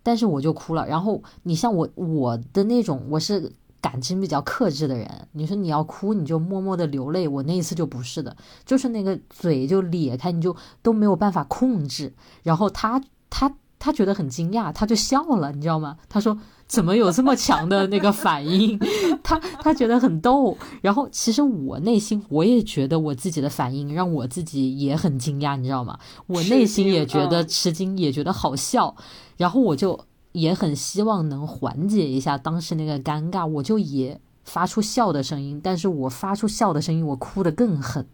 [0.04, 0.88] 但是我就哭了。
[0.88, 3.52] 然后你像我我的那种我是
[3.82, 12.14] 感情比较克制的人，你说你要哭你就默默的流泪，我那一次就不是的，就是那个嘴就咧开，你就都没有办法控制。
[12.44, 15.98] 然后他他他觉得很惊讶，他就笑了，你知道吗？
[16.10, 16.38] 他说
[16.68, 18.78] 怎么有这么强的那个反应？
[19.24, 20.58] 他他觉得很逗。
[20.82, 25.98] 然后其实我内心我也觉得我自己的反应让我自己也很惊讶，你知道吗？
[26.28, 28.96] 我内心也觉得嗯吃惊，也觉得好笑。
[29.38, 29.98] 然后我就
[30.32, 38.06] 也很希望能缓解一下当时那个尴尬，我就也发出笑的声音，但是我发出笑的声音，我哭得更狠。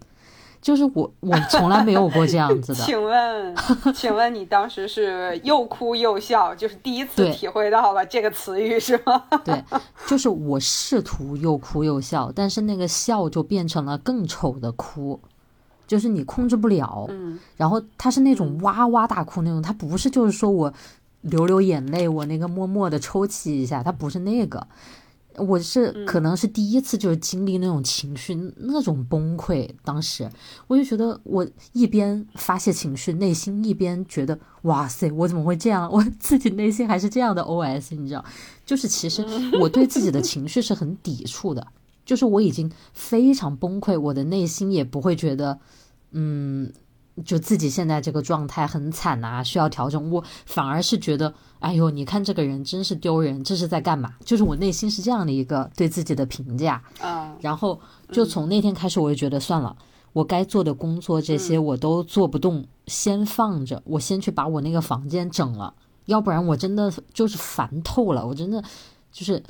[0.62, 2.80] 就是我，我从来没有过这样子的。
[2.84, 3.56] 请问，
[3.94, 9.24] 请问你当时是又哭又笑，就是第一次体会到了这个词语是吗？
[9.46, 9.64] 对，
[10.08, 15.20] 就是我试图又哭又笑，但是那个笑就变成了更丑的哭，
[15.86, 17.06] 就是你控制不了。
[17.10, 20.74] 嗯然后他是那种哇哇大哭那种，他不是就是说我
[21.26, 24.68] 流流眼泪，我那个默默的抽泣一下，他不是那个。
[25.38, 30.30] 我是可能是第一次就是经历那种情绪那种崩溃，当时
[30.68, 35.92] 我就觉得我一边发泄情绪，内心一边觉得哇塞，我怎么会这样？
[35.92, 38.24] 我自己内心还是这样的 OS，你知道？
[38.66, 39.26] 就是其实
[39.60, 41.68] 我对自己的情绪是很抵触的，
[42.06, 45.60] 就是我已经非常崩溃，我的内心也不会觉得，
[46.12, 46.72] 嗯，
[47.24, 50.12] 就自己现在这个状态很惨啊，需要调整。
[50.12, 54.14] 我反而是觉得，哎呦，你看这个人真是丢人，这是在干嘛？
[54.26, 56.82] 就是我内心是这样的一个对自己的评价。
[57.00, 57.80] 啊，然后
[58.12, 59.76] 就从那天开始，我就觉得算了，
[60.12, 65.74] 我该做的工作这些我都做不动，先放着，我先去把我那个房间整了，
[66.06, 68.64] 要不然我真的就是烦透了，我真的
[69.12, 69.42] 就是。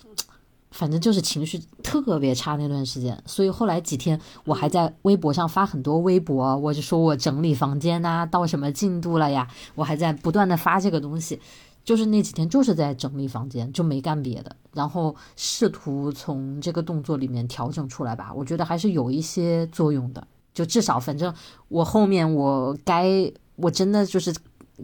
[0.75, 11.39] 反正就是情绪特别差那段时间，所以后来几天我还在微博上发很多微博，我就说我整理房间呐、到什么进度了呀，我还在不断的发这个东西，
[11.85, 21.33] 就是那几天就是在整理房间，就没干别的，然后试图从这个动作里面调整出来吧，我觉得还是有一些作用的，就至少反正
[21.69, 24.35] 我后面我该我真的就是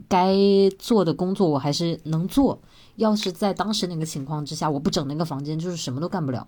[0.07, 0.33] 该
[0.79, 2.61] 做的工作我还是能做。
[2.95, 6.47] 要是在当时那个情况之下，我不整那个房间，就是什么都干不了。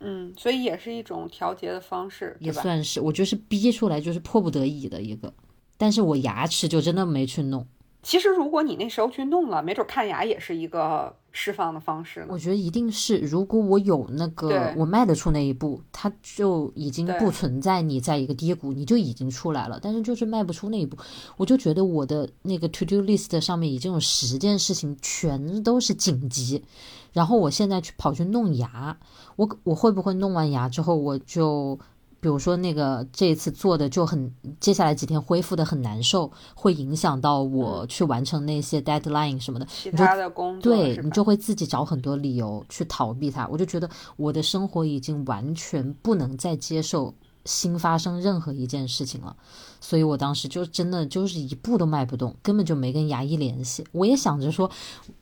[0.00, 5.32] 嗯，所以也是一种调节的方式，也算是，我觉得是逼出来，就是迫不得已的一个。
[5.76, 7.66] 但是我牙齿就真的没去弄。
[8.02, 12.24] 其实如果你那时候去弄了，没准看牙也是一个释放的方式。
[12.28, 19.78] 我觉得一定是，如果我有那个，我迈得出那一步，它就已经不存在你在一个低谷，你就已经出来了。
[19.82, 20.96] 但是就是迈不出那一步，
[21.36, 26.64] 我就觉得我的那个 to do list 上面已经有十件事情，全都是紧急。
[27.12, 28.96] 然后我现在去跑去弄牙，
[29.36, 31.78] 我我会不会弄完牙之后我就？
[32.20, 34.30] 比如说那个这一次做的就很，
[34.60, 39.66] 接下来几天恢复的很难受，会影响到我去完成那些 deadline 什么的。
[39.70, 43.48] 其他的工作，对你就会自己找很多理由去逃避它。
[43.48, 47.14] 我就觉得我的生活已经完全不能再接受
[47.46, 49.34] 新发生任何一件事情了，
[49.80, 53.82] 所以我当时就真的就是一步都迈不动，根本就没跟牙医联系。
[53.92, 54.70] 我也想着说，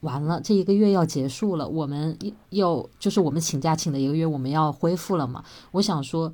[0.01, 2.19] 完了这一个月要结束了，我们
[2.51, 5.45] 又就是我们请假请的一个月，我们要恢复了嘛？
[5.71, 6.33] 我想说。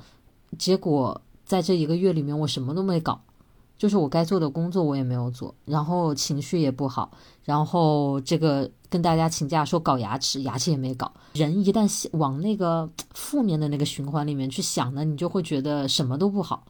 [0.58, 3.20] 结果在这一个月里面，我什么都没搞，
[3.76, 7.10] 就是我该做的工作我也没有做，然后情绪也不好，
[7.44, 11.12] 然后这个跟大家请假说搞牙齿，牙齿也没搞。
[11.34, 16.64] 人一旦往那个负面的那个循环里面去想呢，你就会觉得什么都不好，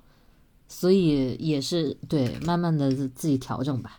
[0.66, 3.99] 所以也是对，慢慢的自己调整吧。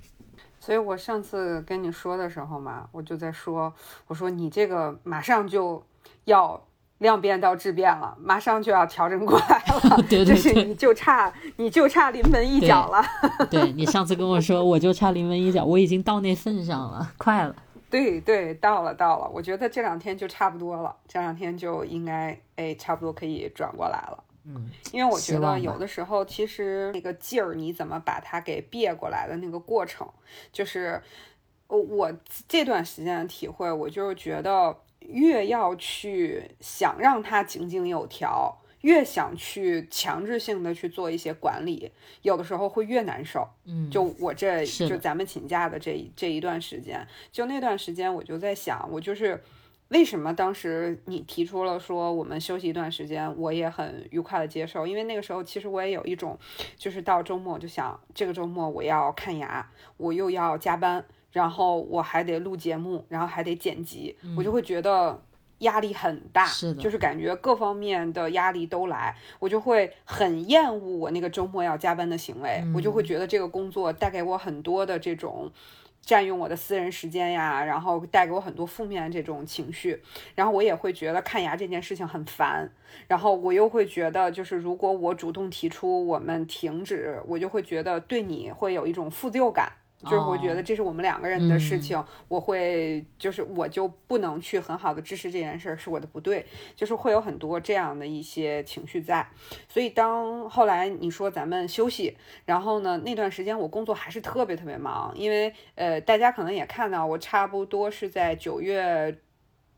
[0.59, 3.73] 所以我上次跟你说的时候嘛，我就在说，
[4.07, 5.81] 我说你这个马上就
[6.25, 6.61] 要。
[6.99, 9.97] 量变到质变了，马上就要调整过来了。
[10.09, 13.03] 对对 对，就是你就差你就差临门一脚了。
[13.49, 17.53] 对你上次跟我说，我就差临门一脚，我已经到那份上了，快了。
[17.91, 24.23] 对对，到了到了，我觉得这两天就差不多了，这两天就应该哎，差不多可以转过来了。
[24.45, 30.07] 嗯，因为我觉得有的时候其实那个劲儿，你怎么把它给别过来的那个过程，
[30.51, 31.01] 就是
[31.67, 32.11] 我我
[32.47, 34.75] 这段时间的体会，我就是觉得。
[35.09, 41.91] 越要去想让它井井有条，越想去强制性的去做一些管理，
[42.21, 43.47] 有的时候会越难受。
[43.65, 49.43] 嗯，就我这就咱们请假的这这一段时间，就那段时间，我就在想，我就是
[49.89, 56.37] 为什么当时你提出了说我们休息一段时间，我也很愉快的接受，因为那个时候其实我也有一种，
[56.77, 61.03] 就是到周末就想这个周末我要看牙，我又要加班。
[61.35, 65.21] 然后我还得录节目，然后还得剪辑，我就会觉得
[65.57, 75.51] 压力很大，是的，就是感觉各方面的压力都来，我就会很厌恶我那个周末要加班的行为，我就会觉得这个工作带给我很多的这种
[76.01, 80.01] 占用我的私人时间呀，然后带给我很多负面的这种情绪，
[80.35, 82.71] 然后我也会觉得看牙这件事情很烦，
[83.09, 89.69] 然后我又会觉得就是如果我主动提出我们停止，我就会觉得对你会有一种负疚感。
[90.03, 99.27] 就是我觉得这是我们两个人的事情，我会就是我就不能去很好的支持这件事儿是我的不对，就是会有很多这样的一些情绪在。
[99.67, 109.17] 所以当后来你说咱们休息，然后呢那段时间我工作还是特别特别忙，因为呃大家可能也看到我差不多是在九月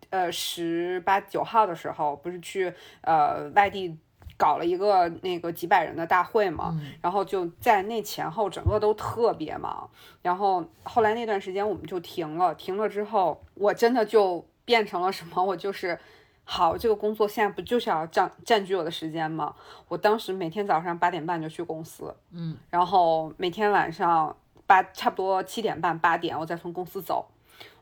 [0.09, 3.97] 呃十八九号的时候，不是去呃外地。
[4.37, 9.89] 搞了一个那个几百人的大会嘛，然后就在那前后整个都特别忙，
[10.21, 15.43] 然后后来那段时间我们就停了，停了之后我真的就变成了什么？
[15.43, 15.99] 我就是
[16.43, 19.55] 好，这个工作现在不就是要占占据我的时间吗？
[19.87, 24.35] 我当时每天早上八点半就去公司，嗯，然后每天晚上
[24.67, 27.25] 八差不多七点半八点我再从公司走。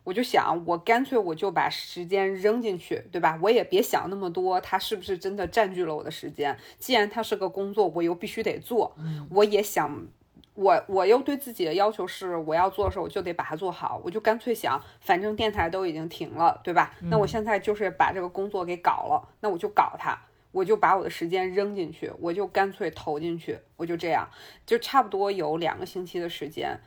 [0.06, 3.38] 我就想，我干脆我就把时间扔进去，对吧？
[3.42, 6.56] 我也别想那么多，它是不是真的占据了我的时间？
[6.78, 8.96] 既然它是个工作，我又必须得做，
[9.32, 10.06] 我也想，
[10.54, 14.00] 我我又对自己的要求是，我要做的时候我就得把它做好。
[14.06, 16.94] 我就干脆想，反正电台都已经停了，对吧？
[17.10, 20.16] 那我现在就是把这个工作给搞了，那我就搞它，
[20.52, 24.30] 我就把我的时间扔进去，我就干脆投进去，我就这样，
[24.66, 26.80] 就差不多有两个星期的时间。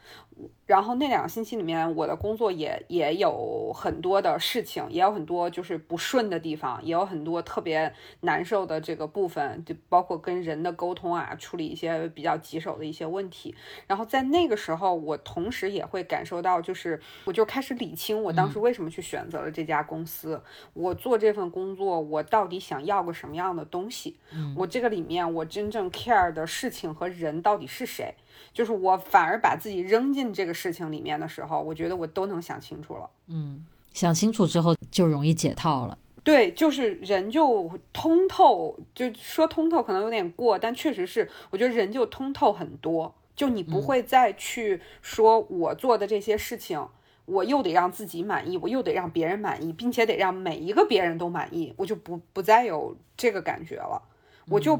[0.66, 13.53] 然后那两个星期里面，我的工作也也有很多的事情，也有很多就是不顺的地方，也有很多特别难受的这个部分，就包括跟人的沟通啊，处理一些比较棘手的一些问题。
[13.88, 20.40] 然后在那个时候，我同时也会感受到，就是我就开始理清我当时为什么去选择了这家公司，
[20.74, 24.16] 我做这份工作，我到底想要个什么样的东西？
[24.55, 28.14] 我这个里面我真正 care 的事情和人到底是谁？
[28.52, 33.10] 就是我反而把自己扔进这个事情里面的时候，我觉得我都能想清楚了。
[33.26, 35.96] 嗯，想清楚之后就容易解套了。
[36.22, 43.14] 对，就是人就通透，就说通透可能有点过，但确实是，我觉得人就通透很多。
[43.35, 46.85] 就你不会再去说我做的这些事情，
[47.24, 54.02] 我又得让自己满意，我又得让别人满意，并且得让每一个别人都满意，我就不不再有这个感觉了。
[54.48, 54.79] 我就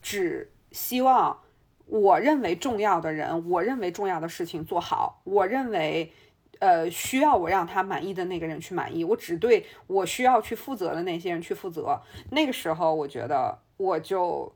[0.00, 1.40] 只希望
[1.86, 6.12] 我认为重要的人，我认为重要的事情做好，我认为
[6.58, 11.98] 呃需要我让他满意的那个人去满意，我只对我需要去负责的那些人去负责。
[12.30, 14.52] 那个时候，我觉得我就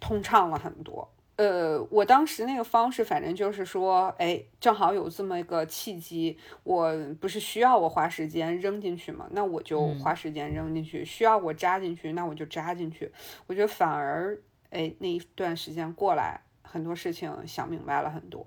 [0.00, 1.10] 通畅了很多。
[1.36, 13.10] 呃，我当时那个方式，反正就是说，哎，正好有这么一个契机，我不是需要我花时间扔进去嘛，那我就花时间扔进去；需要我扎进去，那我就扎进去。
[13.48, 14.38] 我觉得反而，
[14.74, 18.44] 哎，那一段时间过来，很多事情想明白了很多。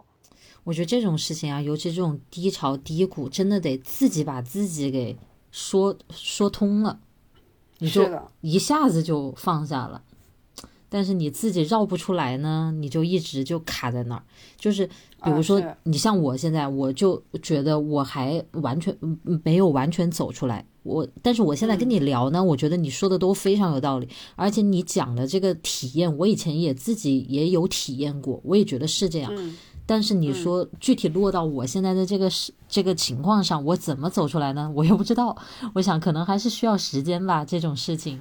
[0.66, 5.18] 我觉得这种事情啊，尤其这种低潮低谷，真的得自己把自己给
[5.52, 7.00] 说说通了，
[7.78, 8.06] 你就
[8.42, 10.04] 一下子就放下了。
[10.90, 14.24] 但是你自己绕不出来呢，你就一直就卡在那儿。
[14.58, 14.88] 就是
[15.24, 18.96] 比如说，你像我现在，我就觉得我还完全
[19.44, 20.66] 没有完全走出来。
[20.84, 29.34] 我，但是我现在跟你聊呢，我觉得你说的都非常有道理，而且你讲的这个体验，我以前也自己也有体验过，我也觉得是这样。
[29.86, 34.72] 但是你说具体落到我现在的这个是这个情况上，我怎么走出来呢？
[34.76, 35.38] 我又不知道。
[35.74, 38.20] 我想可能还是需要时间吧，这种事情。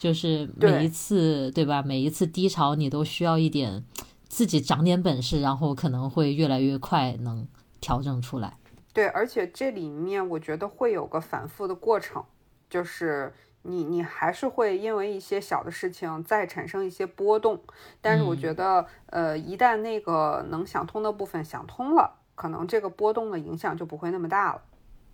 [0.00, 1.82] 就是每一次，对吧？
[1.82, 3.84] 每一次低潮，你都需要一点
[4.26, 7.46] 自己长点本事，然后可能会越来越快能
[7.82, 8.56] 调整出来。
[8.94, 12.24] 对，而且这里面我觉得会有个反复的过程，
[12.70, 17.60] 就是你你还是会因为一些小的事情再产生一些波动，
[18.00, 24.62] 但是我觉得，呃，一旦那个能想通的部分想通了，可能这个波动的影响就不会那么大了。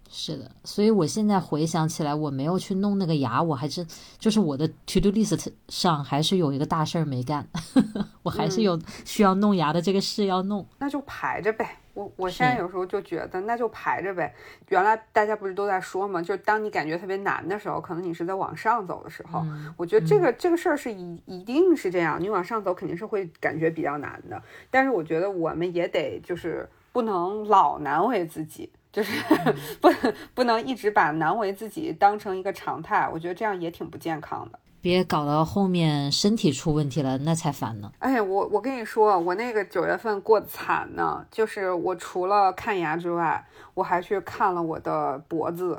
[0.08, 3.86] 是的，所以我现在回想起来，我没有去弄那个牙，我还是
[4.18, 7.46] 就是我的 to do list 上还是有一个大事儿没干，
[8.22, 11.78] 我还是有需要弄牙的这个事要弄，那就排着呗。
[11.94, 14.34] 我我现在有时候就觉得那就排着呗。
[14.68, 19.42] 原来大家不是都在说嘛，就是当你感觉特别难的时候，可能你是在往上走的时候。
[19.78, 24.42] 我觉得这个这个事儿是一一定是这样，你往上走肯定是会感觉比较难的。
[24.70, 28.70] 但是我觉得我们也得就是不能老难为自己。
[28.96, 29.12] 就是
[29.78, 29.90] 不
[30.32, 34.58] 不能一直把难为自己当成一个常态，我觉得这样也挺不健康的。
[34.80, 37.92] 别搞到后面身体出问题了，那才烦呢。
[37.98, 45.78] 哎，我我跟你说，我那个九月份过得惨呢，就是我除了看牙之外，我还去看了我的脖子，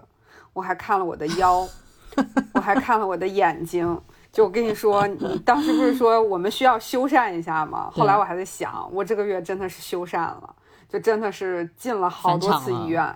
[0.54, 1.68] 我还看了我的腰，
[2.54, 4.00] 我还看了我的眼睛。
[4.32, 7.90] 就我跟你说，你当时不是说我们需要修缮一下吗？
[7.92, 10.56] 后来我还在想，我这个月真的是修缮了。
[10.90, 13.16] 就真的是进了好多次医院，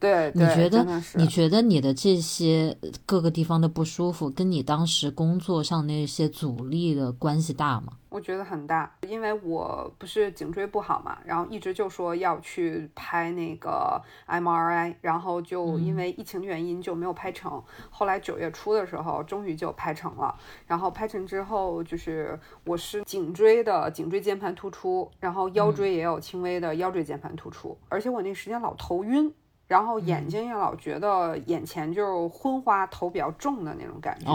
[0.00, 7.94] 对，你觉得你觉得你的这些各个地方的不舒服，跟你当时工作上那些阻力的关系大吗？
[8.10, 17.62] 我觉得很大，因为我不是颈椎不好嘛，然后一直就说要去拍那个 MRI，然后就因为疫情原因就没有拍成。
[17.90, 20.34] 后来九月初的时候，终于就拍成了。
[20.66, 29.32] 然后拍成之后，就是我是颈椎的颈椎间盘突出，然后腰椎也有轻微的腰椎间盘突出，而且我那时间老头晕，
[29.66, 34.30] 然后眼睛也老觉得眼前就是昏花，头比较重的那种感觉。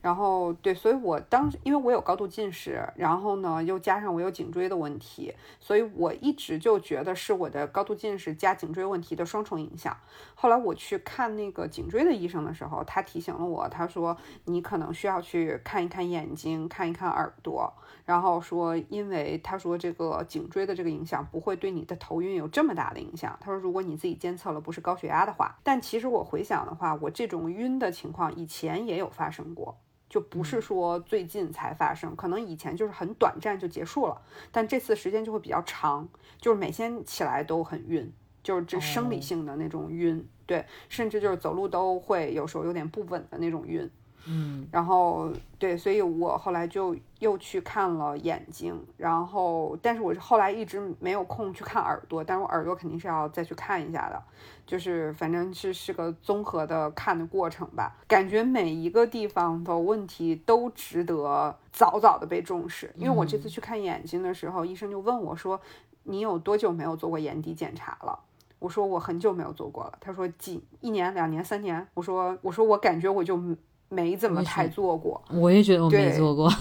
[0.00, 9.96] 然后对，所以我当时因为我有高度近视，然后呢又加上我有颈椎的问题，所以我一直就觉得是我的高度近视加颈椎问题的双重影响。
[10.36, 17.72] 后来我去看那个颈椎的医生的时候，他提醒了我，他说你可能需要去看一看眼睛，看一看耳朵，
[18.04, 23.36] 然后说因为他说这个颈椎的这个影响不会对你的头晕有这么大的影响。
[23.40, 29.76] 他说如果你自己监测了不是高血压的话，但其实我回想的话，我这种晕的情况以前也有发生过。
[30.08, 36.08] 就不是说最近才发生，可能以前就是很短暂就结束了，但这次时间就会比较长，
[36.40, 43.90] 就是每天起来都很晕，就是这生理性的那种晕，对，甚至就是走路都会有时候有点不稳的那种晕。
[44.26, 54.22] 嗯，然后对，所以我后来就又去看了眼睛，然后但是我是后来一直没有空去看耳朵，但是我耳朵肯定是要再去看一下的，
[54.66, 57.96] 就是反正是是个综合的看的过程吧。
[58.06, 65.58] 感觉每一个地方的问题都值得早早的被重视，因为我这次去看眼睛的时候，医生就问我说
[66.04, 68.18] ：“你有多久没有做过眼底检查了？”
[68.58, 73.40] 我说：“我很久没有做过了。”他说：“几一年、两年、三年？”我说：“我说我感觉我就。”
[73.88, 76.52] 没怎么太做过，我也觉得我没做过。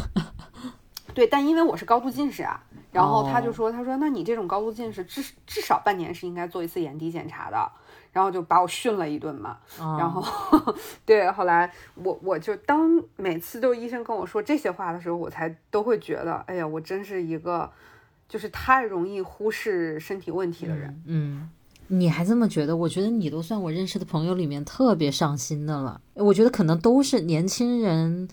[1.13, 7.71] 对，但因为我是高度近视啊，然后他就说，他说，那你这种高度近视，至至少半年是应该做一次眼底检查的，
[8.13, 9.57] 然后就把我训了一顿嘛。
[9.97, 10.23] 然后，
[11.05, 17.71] 对，后来我我就当每次都医生跟我说这些话的时候，我才都会觉得，哎呀，我真是一个
[18.29, 21.01] 就是太容易忽视身体问题的人。
[21.07, 21.49] 嗯，
[21.87, 22.75] 你还这么觉得？
[22.75, 26.01] 我觉得你都算我认识的朋友里面特别上心的了。
[26.15, 28.27] 我觉得可能都是年轻人，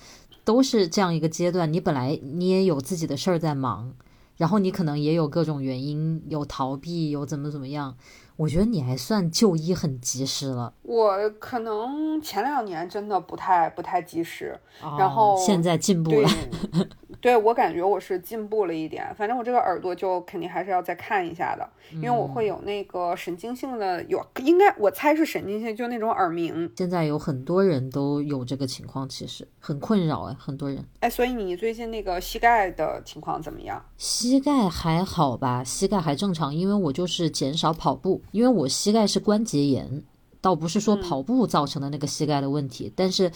[0.44, 1.72] 都是这样一个阶段。
[1.72, 3.92] 你本来你也有自己的事儿在忙，
[4.36, 7.94] 然后你可能也有各种原因，有逃避，有怎么怎么样。
[8.36, 10.74] 我觉得你还算就医很及时了。
[10.82, 16.28] 我可能前两年真的不太不太及时，哦然后现在进步了。
[17.24, 19.02] 对我感觉我是进步了一点。
[19.16, 26.70] 反正我这个耳朵就肯定还是要再看一下的，因为我嗯会有那个神经性的，有应该我猜是神经性，就那种耳鸣。
[26.76, 30.84] 现在有很多人都有这个情况，其实很困扰哎，很多人。
[31.00, 33.82] 哎，所以你最近那个膝盖的情况怎么样？
[33.96, 40.02] 膝盖还好吧，膝盖还正常，因为我就是减少跑步，因为我膝盖是关节炎，
[40.44, 43.32] 倒不是说跑步造成的那个膝盖的问题，但是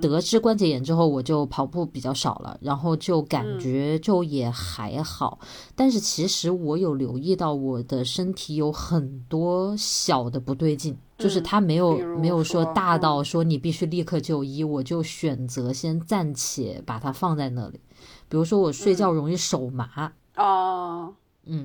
[0.00, 5.40] 得知关节炎之后，我就跑步比较少了，然后就感觉就也还好，
[5.74, 10.96] 但是其实我有留意到我的身体有很多小的不对劲。
[11.16, 13.00] 就是它没有没有说说大嗯。
[13.00, 17.80] 到说你必须立刻就医，我就选择先暂且把它放在那里。
[18.28, 21.14] 比如说我睡觉容易手麻，啊、嗯，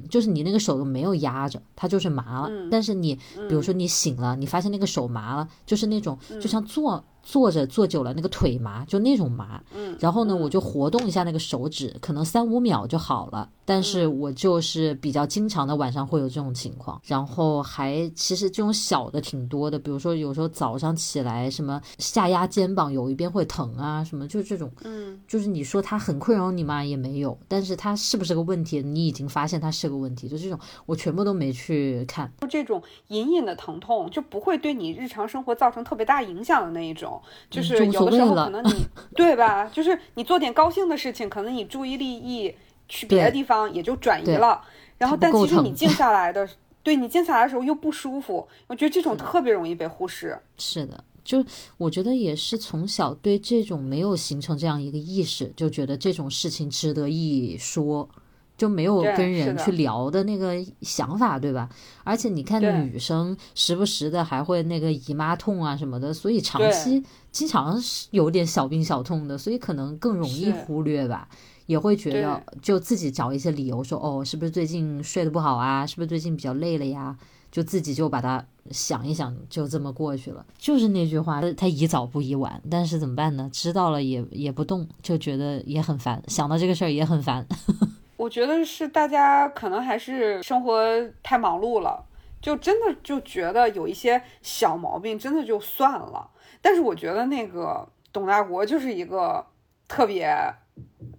[0.10, 2.48] 就是你那个手没有压着，它就是麻了。
[2.50, 3.16] 嗯但是你
[3.48, 9.62] 比如说你醒了，你发现那个手麻了，就是那种嗯就像坐坐着坐久了那个腿麻，就那种麻。
[9.76, 13.50] 嗯，然后呢，我就活动一下那个手指，可能三五秒就好了。
[13.70, 26.84] 但是嗯我就是比较经常的晚上会有这种情况，然后还其实这种小的挺多的，比如说有时候早上起来什么下压肩膀有一边会疼啊，什么就这种，嗯，就是你说它很困扰你嘛？
[26.84, 30.58] 也没有，但是它是不是个问题，你已经发现它是个问题，就这种
[30.88, 32.32] 我全部都没去看。
[32.42, 39.66] 就这种隐隐的疼痛就不会对你日常生活造成特别大影响的那一种，就是有的时候可能你对吧？
[39.68, 42.52] 就是你做点高兴的事情，可能你注意力一
[42.90, 44.60] 去别的地方也就转移了，
[44.98, 46.50] 然后但其实你静下来的，
[46.84, 50.38] 对你静下来的时候又不舒服，我觉得这种特别容易被忽视。
[50.58, 51.46] 是的，就
[51.78, 58.10] 我觉得也是从小对这种没有形成这样一个意识，就觉得这种事情值得一说，
[58.58, 61.70] 就没有跟人去聊的那个想法，对吧？
[62.04, 71.30] 而且你看女生时不时的还会那个姨妈痛啊什么的，所以长期经常是有点小病小痛的，所以可能更容易忽略吧。
[71.70, 75.86] 也会觉得就自己找一些理由说，哦，是不是最近睡得不好啊？
[75.86, 77.16] 是不是最近比较累了呀？
[77.52, 80.44] 就自己就把它想一想，就这么过去了。
[80.58, 82.60] 就是那句话，他宜早不宜晚。
[82.72, 83.48] 但是怎么办呢？
[83.54, 87.46] 知道了也也不动，就觉得也很烦，想到这个事儿也很烦。
[88.18, 90.84] 我觉得是大家可能还是生活
[91.22, 92.04] 太忙碌了，
[92.42, 96.32] 就真的就觉得有一些小毛病真的就算了。
[96.64, 99.46] 但是我觉得那个董大国就是一个
[99.88, 100.36] 特别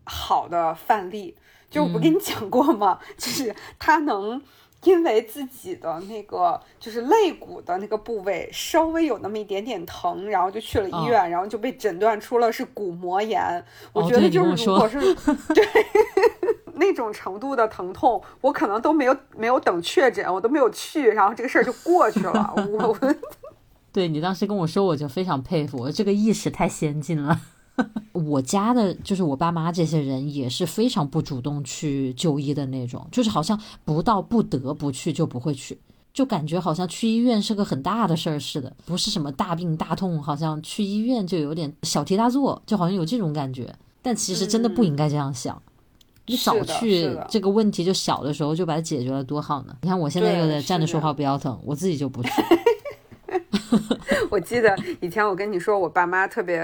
[0.05, 1.37] 好的范例，
[1.71, 2.99] 就我不跟你讲过吗？
[3.17, 4.41] 就是他能。
[4.85, 13.63] 因为自己的那个就是肋骨的那个部位稍微有那么一点点疼，然后就去了医院，然后就被诊断出了是骨膜炎。
[13.93, 14.99] 我哦觉得就是如果是、
[15.53, 15.63] 对
[16.77, 22.55] 那种程度的疼痛，我可能都没有没有等确诊，我都没有去，然后这个事儿就过去了。
[22.57, 23.15] 我我
[23.93, 27.39] 对你当时跟我说，我就非常佩服，我这个意识太先进了。
[28.13, 35.79] 我家的就是我爸妈这些人也是非常不主动去就医的那种，就是好像不到不得不去就不会去，
[36.13, 43.73] 就感觉好像去医院是个很大的事儿似的，不是什么大病大痛，好像去医院就有点小题大做，就好像有这种感觉。
[44.03, 45.61] 但其实真的不应该这样想，
[46.27, 49.77] 你早去这个问题就小的时候就把它解决了多好呢。
[49.83, 52.31] 你看我现在又在站着说话不腰疼，我自己就不去。
[54.31, 56.59] 我记得以前我跟你说，我爸妈特别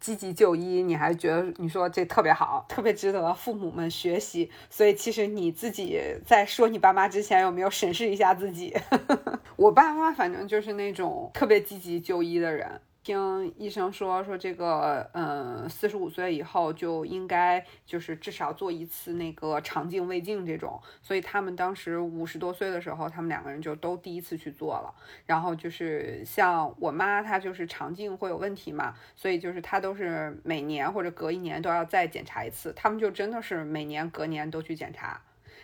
[0.00, 4.50] 积极就医，你还觉得你说这特别好，特别值得父母们学习。
[4.70, 8.74] 所以其实你自己在说你爸妈之前，有没有审视一下自己？
[9.56, 12.80] 我爸妈反正就是那种特别积极就医的人。
[13.08, 24.94] 听医生说说这个，嗯，四十五岁以后就应该就是至少做一次那个肠镜、胃镜这种，所以他们当时五十多岁的时候，他们两个人就都第一次去做了。
[25.24, 35.18] 然后就是像我妈，她就是肠镜会有问题嘛，所以就是她都是每年或者隔一年都要再检查一次，他们就真的是每年隔年都去检查。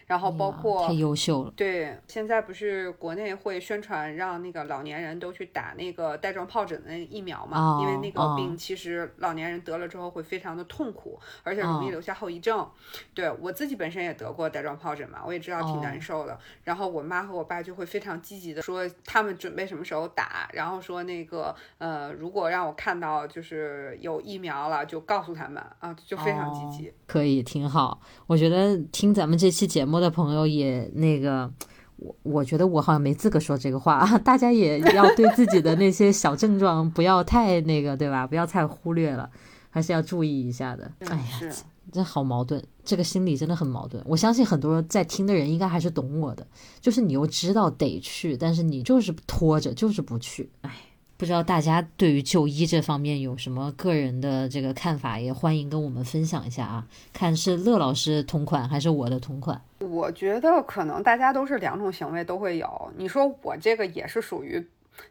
[0.07, 1.53] 然后包括、哎太优秀了。
[1.57, 7.79] 对，现在不是国内会宣传让那个老年人都去打那个带状疱疹的那个疫苗嘛？
[7.81, 12.69] 因为那个哦病其实老年人得了之后会非常的痛苦，而且容易哦留下后遗症。
[13.15, 16.39] 对我自己本身也得过带状疱疹嘛，我也知道挺哦难受的。
[16.65, 26.93] 然后我妈和我爸就会非常积极的说他们准备什么时候打，然后说那个呃，如果让我看到就是有疫苗了，就告诉他们啊，就非常积极。
[27.07, 28.01] 可以，挺好。
[28.27, 31.51] 我觉得听咱们这期节目目的朋友也那个。
[31.97, 38.27] 我我觉得我好像没资格说这个话啊，大家也要对自己的那些小症状不要太那个，对吧？
[38.27, 39.31] 不要太忽略了，
[39.71, 40.91] 还是要注意一下的。
[41.07, 41.55] 哎呀，
[41.93, 44.03] 这好矛盾，这个心理真的很矛盾。
[44.07, 46.45] 我相信很多在听的人应该还是懂我的，
[46.81, 50.51] 就是你又知道得去，但是你就是拖着，就是不去。
[50.63, 50.73] 哎。
[51.17, 56.87] 不知道大家对于就医这方面有什么个人的这个看法，也欢迎跟我们分享一下啊。
[57.13, 59.61] 看是乐老师同款还是我的同款？
[59.79, 62.93] 我觉得可能大家都是两种行为都会有。
[62.97, 64.67] 你说我这个也是属于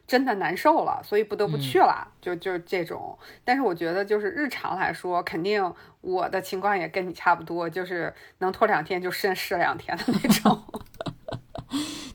[0.06, 3.16] 真的难受了，所以不得不去了，就就这种。
[3.44, 10.62] 但是我觉得就是日常来说，肯定我的情况也跟你差不多，就是能拖两天就先试两天的那种。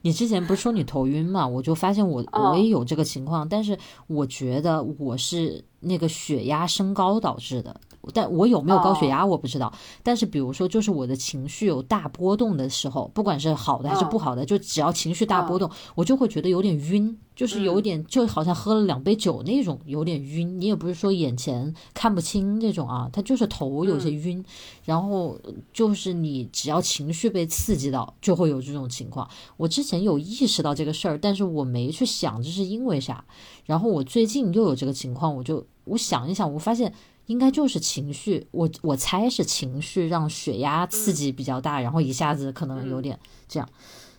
[0.02, 1.48] 你之前不是说你头晕嘛？
[1.48, 3.78] 我就发现我我也有这个情况，但是
[4.08, 7.80] 我觉得我是那个血压升高导致的。
[8.14, 9.72] 但我有没有高血压我不知道，
[10.02, 20.60] 但是比如说就是我的情绪有大波动的时候，不管是好的还是不好的，就只要情绪大波动，我就会觉得有点晕，就是有点就好像喝了两杯酒那种有点晕。
[20.60, 24.44] 你也不是说眼前看不清这种啊，他就是头有些晕，
[24.86, 25.38] 然后
[25.74, 29.30] 就是你只要情绪被刺激到，就会有这种情况。
[29.58, 33.24] 我之前有意识到这个事儿，但是我没去想这是因为啥。
[33.66, 36.94] 然后我最近又有这个情况，我就我想一想，我发现。
[37.30, 43.18] 应该就是情绪，我我猜是情绪让血压刺激比较大，然后一下子可能有点
[43.48, 43.70] 这样。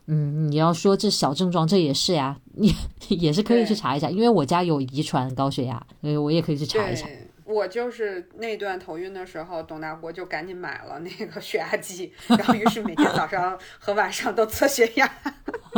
[0.07, 2.73] 嗯，你要说这小症状，这也是呀，你
[3.09, 7.09] 也是可以去查一下，因为我家有遗传高血压，所以我也可以去查一查。
[7.45, 15.13] 我就是那段头晕的时候，董大国就赶紧买了那个血压计，然后于是每天早上和晚上都测血压。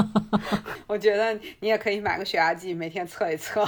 [0.86, 3.66] 我觉得你也可以买个血压计，每天测一测。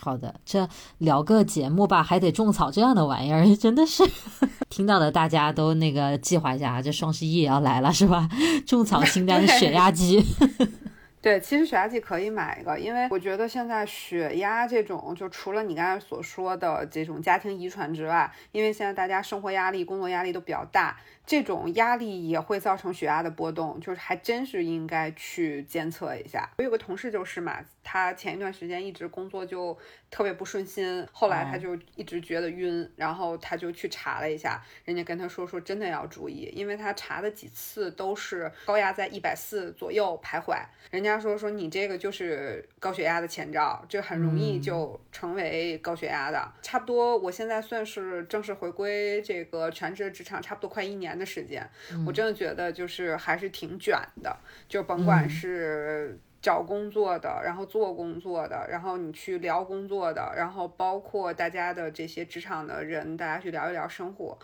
[0.00, 0.68] 好的，这
[0.98, 4.02] 聊个节目吧，还得种草这样的玩意儿， 真的是
[4.68, 8.28] 听到的大家都那个计划一下啊，这双十一也要来了是吧？
[8.66, 10.24] 种草清单血压机。
[11.22, 20.96] 对，其实血压计可以买一个，因为我觉得现在血压这种，就除了你刚才所说的这种家庭遗传之外，因为现在大家生活压力、工作压力都比较大。
[21.24, 26.50] 这种压力也会造成血压的波动，就是还真是应该去监测一下。
[26.58, 29.76] 我有个同事就是嘛，他前一段时间一直工作就
[30.10, 40.60] 特别不顺心，后来他就一直觉得晕，然后他就去查了一下，人家跟他说说真的要注意，因为他查的几次都是高压在一百四左右徘徊，
[40.90, 46.52] 人家说说你这个就是高血压的前兆，这很容易就成为高血压的。
[46.60, 51.11] 差不多，我现在算是正式回归这个全职职场，差不多快一年。
[51.18, 51.68] 的时间，
[52.06, 54.36] 我真的觉得就是还是挺卷的，
[54.68, 64.36] 就甭管是找工作的，然后做工作的，然后你去聊工作的，然后包括大家的这些职场的人，大家去聊一聊生活，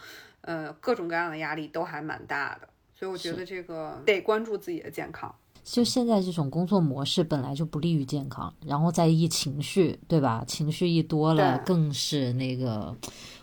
[0.43, 5.35] 呃，各种各样的压力都还蛮大的，所以我觉得这个得关注自己的健康。
[5.65, 10.43] 就现在这种工作模式本来就不利于健康，然后再一情绪，对吧？
[10.47, 12.97] 情绪一多了，更是那个。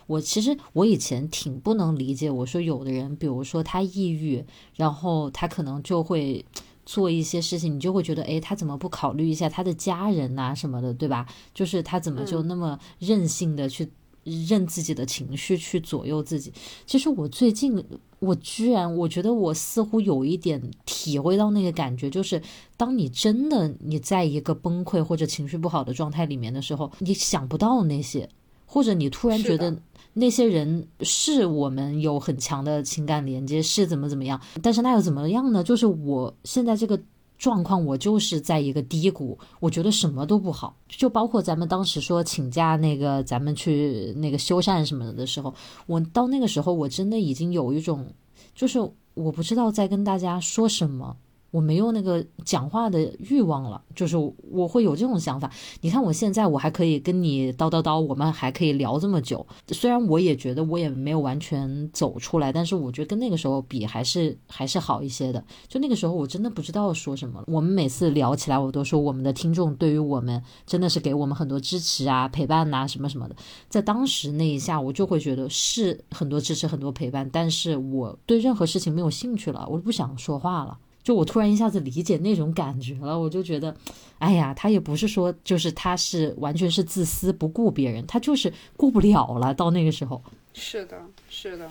[0.08, 4.46] 我其实我以前挺不能理解，我说有的人，比如说他抑郁，
[4.76, 6.46] 然后他可能就会
[6.86, 11.26] 做一些事情，你就会觉得，哎，他怎么不考虑一下他的家人呐什么的，对吧？
[11.54, 13.90] 就是他怎么就那么任性的去
[14.24, 16.54] 任自己的情绪去左右自己？
[16.86, 17.84] 其实我最近，
[18.20, 22.40] 我居然我觉得我似乎有一点体会到那个感觉，就是
[22.78, 28.30] 当你真的你在一个崩溃或者情绪不好的状态里面的时候，你想不到那些，
[28.68, 29.76] 或者你突然觉得。
[30.18, 34.40] 那些人是我们有很强的情感连接，是怎么怎么样？
[34.62, 35.62] 但是那又怎么样呢？
[35.62, 36.98] 就是我现在这个
[37.38, 40.74] 状况，我就是在一个低谷，我觉得什么都不好。
[40.88, 45.54] 就包括咱们当时说请假那个，咱们去那个修缮什么的时候，
[45.86, 48.08] 我到那个时候，我真的已经有一种，
[48.56, 48.80] 就是
[49.16, 51.18] 我不知道在跟大家说什么。
[51.56, 53.00] 我没有那个讲话的
[53.30, 54.18] 欲望了，就是
[54.52, 55.50] 我会有这种想法。
[55.80, 59.48] 你看我现在我还可以跟你叨叨叨，我们还可以聊这么久。
[59.70, 65.42] 虽然我也觉得我也没有完全走出来，但是我觉得跟那个时候比还是还是好一些的。
[65.70, 67.42] 就那个时候我真的不知道说什么。
[67.48, 73.36] 我们每次聊起来，我都说我们的听众对于我们真的是给我们很多支持啊、陪伴呐什么什么的。
[73.70, 80.78] 在当时那一下，我就会觉得是很多支持、很多陪伴，但是我对任何事情没有兴趣了，我不想说话了。
[81.06, 83.78] 就我突然一下子理解那种感觉了，我就觉得，
[84.18, 89.54] 哎呀，他也不是说就是他是完全是自私不顾别人，他就是顾不了了。
[89.54, 90.20] 到那个时候，
[90.56, 91.00] 是的，
[91.30, 91.70] 是的。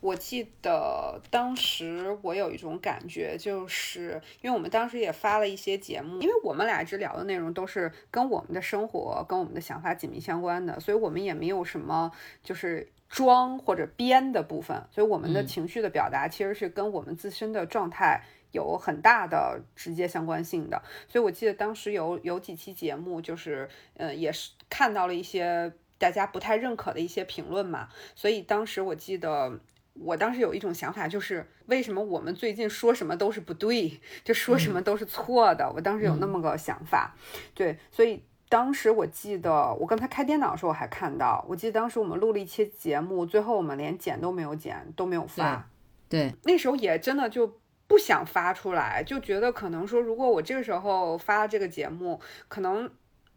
[0.00, 12.12] 我记得当时我有一种感觉，就是因为我们当时也发了一些节目，因为我们俩一直聊的内容都是跟我们的生活、跟我们的想法紧密相关的，所以我们也没有什么
[12.44, 12.88] 就是。
[13.10, 18.22] 装或者编的部分，所以我们的嗯情绪的表达其实是跟我们自身的状态
[18.52, 20.82] 有很大的直接相关性的。
[21.08, 29.60] 所以我记得当时有有几期节目，就是呃也是看到了一些大家不太认可的一些评论嘛，所以当时我记得。
[30.00, 35.68] 我当时有一种想法，就是为什么我们最近说什么都是不对，就说什么都是错的。
[35.74, 37.16] 我当时有那么个想法，
[37.52, 45.68] 对，所以当时我记得，我刚才开电脑的时候我还看到，我记得当时我们录了一期节目，最后我们连剪都没有剪，都没有发。
[46.08, 47.57] 对，那时候也真的就
[47.88, 52.88] 不想发出来，就觉得可能说，如果我这个时候发这个节目，可能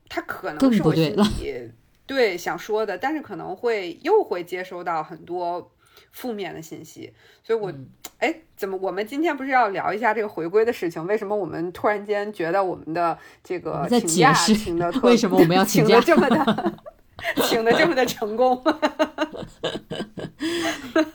[0.07, 1.71] 它可能是我心不对了里
[2.05, 5.71] 对想说的，但是可能会又会接收到很多
[6.11, 7.87] 负面的信息，所以我嗯
[8.17, 11.03] 哎，怎么我们今天不是要聊一下这个回归的事情？
[11.07, 16.73] 为什么我们突然间觉得我们的这个请假解释请的 为什么我们要请假请的这么的
[17.47, 18.61] 请的这么的成功？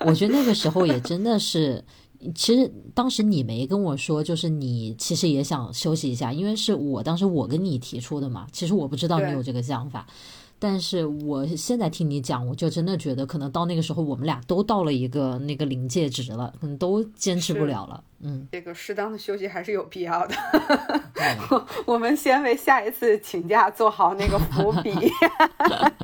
[0.00, 1.84] 我觉得那个时候也真的是，
[2.34, 8.46] 其实当时你没跟我说，就是你其实也想休息一下，因为是我当时我跟你提出的嘛。
[8.52, 10.06] 其实我不知道你有这个想法，
[10.58, 18.02] 但是我现在听你讲，我就真的觉得可能到那个时候我们俩都到了一个那个临界值了，可能都坚持不了了。
[18.20, 20.34] 嗯，这个适当的休息还是有必要的。
[21.14, 24.92] 对 我们先为下一次请假做好那个伏笔。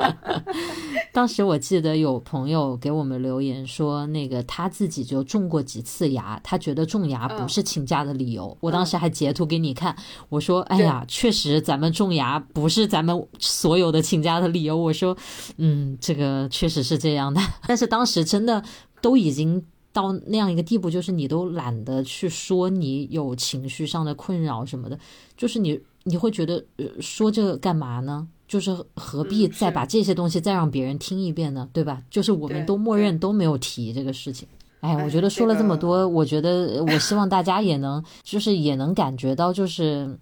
[1.12, 8.56] 当时我记得有朋友给我们留言说，那个他自己就种过几次牙，他觉得种牙不嗯是请假的理由。
[8.60, 9.94] 我当时还截图给你看，
[10.28, 15.16] 我说：“哎呀，确实咱们种牙不是咱们所有的请假的理由。”我说
[15.58, 18.62] ：“嗯，这个确实是这样的。”但是当时真的
[19.00, 19.64] 都已经。
[19.92, 24.98] 到那样一个地步，就是你都懒得去说你有情绪上的困扰什么的，
[25.36, 28.26] 就是你你会觉得，呃，说这个干嘛呢？
[28.48, 31.66] 就是何必再把这些东西再让别人听一遍呢？
[31.72, 32.02] 对吧？
[32.10, 34.46] 就是我们都默认都没有提这个事情。
[34.80, 40.18] 哎，哎我觉得说了这么多，我觉得我希望大家也能，就是也能感觉到，就是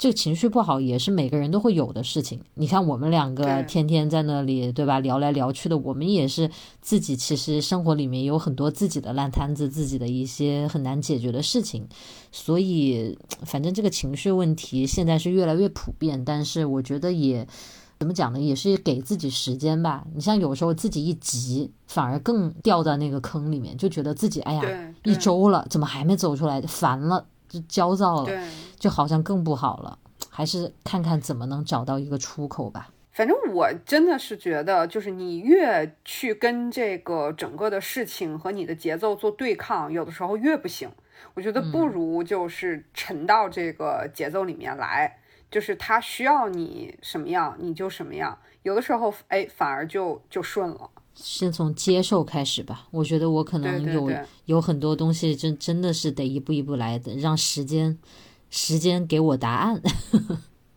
[0.00, 2.40] 这个情绪不好也是每个人都会有的事情。
[2.54, 4.98] 你看我们两个天天在那里，对吧？
[4.98, 11.86] 聊来聊去的，我们也是自己其实生活里面有很多自己的烂摊子，自己的一些很难解决的事情。
[12.32, 17.46] 所以，反正这个情绪问题现在是越来越普遍，但是我觉得也。
[17.98, 18.40] 怎么讲呢？
[18.40, 20.06] 也是给自己时间吧。
[20.14, 26.62] 你像有时候自己一急，反而更掉到那个坑里面，就觉得自己哎呀，一周了，怎么还没走出来？
[26.62, 28.40] 烦了，就焦躁了，对。
[28.80, 29.96] 就好像更不好了。
[30.28, 32.90] 还是看看怎么能找到一个出口吧。
[33.12, 40.88] 反正我真的是觉得，就是你越去跟这个整个的事情和你的节奏做对抗，有的时候越不行。
[41.34, 45.18] 我觉得不如就是沉到这个节奏里面来，
[45.50, 48.38] 就是他需要你什么样你就什么样。
[48.62, 50.88] 有的时候，哎，反而就就顺了。
[51.14, 52.86] 先从接受开始吧。
[52.92, 54.10] 我觉得我可能有
[54.46, 57.98] 有很多东西真真的是得一步一步来的，让时间
[58.50, 59.80] 时间给我答案。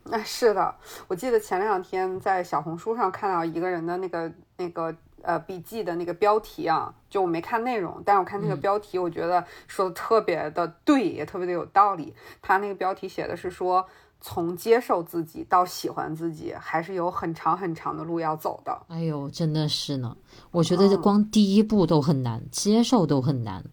[0.04, 0.74] 那， 是的，
[1.08, 12.14] 我记得前两天在小红书上看到一个人的那个那个呃笔记的那个标题啊，就我没看内容，但是我看那个标题，我觉得说的特别的对，也特别的有道理。
[12.40, 13.86] 他那个标题写的是说，
[14.20, 18.78] 从接受自己到喜欢自己，还是有很长很长的路要走的。
[18.88, 20.16] 哎呦，真的是呢。
[20.50, 23.64] 我觉得光第一步都很难，接受都很难，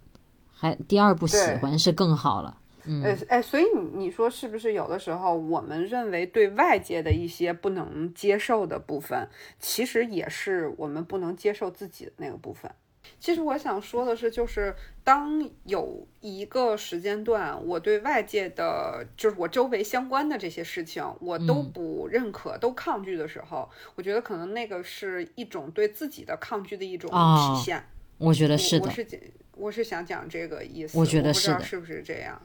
[0.54, 2.58] 还第二步喜欢是更好了。
[2.86, 9.28] 嗯，呃，哎，所以你你说是不是有的时候我们认为对外界的一些不能接受的部分，
[9.60, 12.72] 其实也是我们不能接受自己的那个部分。
[13.20, 27.84] 其实我想说的是，就是当有一个时间段，我对外界的，就是我周围相关的这些事情，我都嗯不认可、都抗拒的时候，我觉得可能那个是一种对自己的抗拒的一种哦体现。
[28.18, 29.22] 我觉得我是的我，是
[29.56, 30.98] 我是想讲这个意思。
[30.98, 32.40] 我觉得不知道是的是不是这样？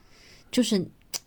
[0.57, 0.83] 就是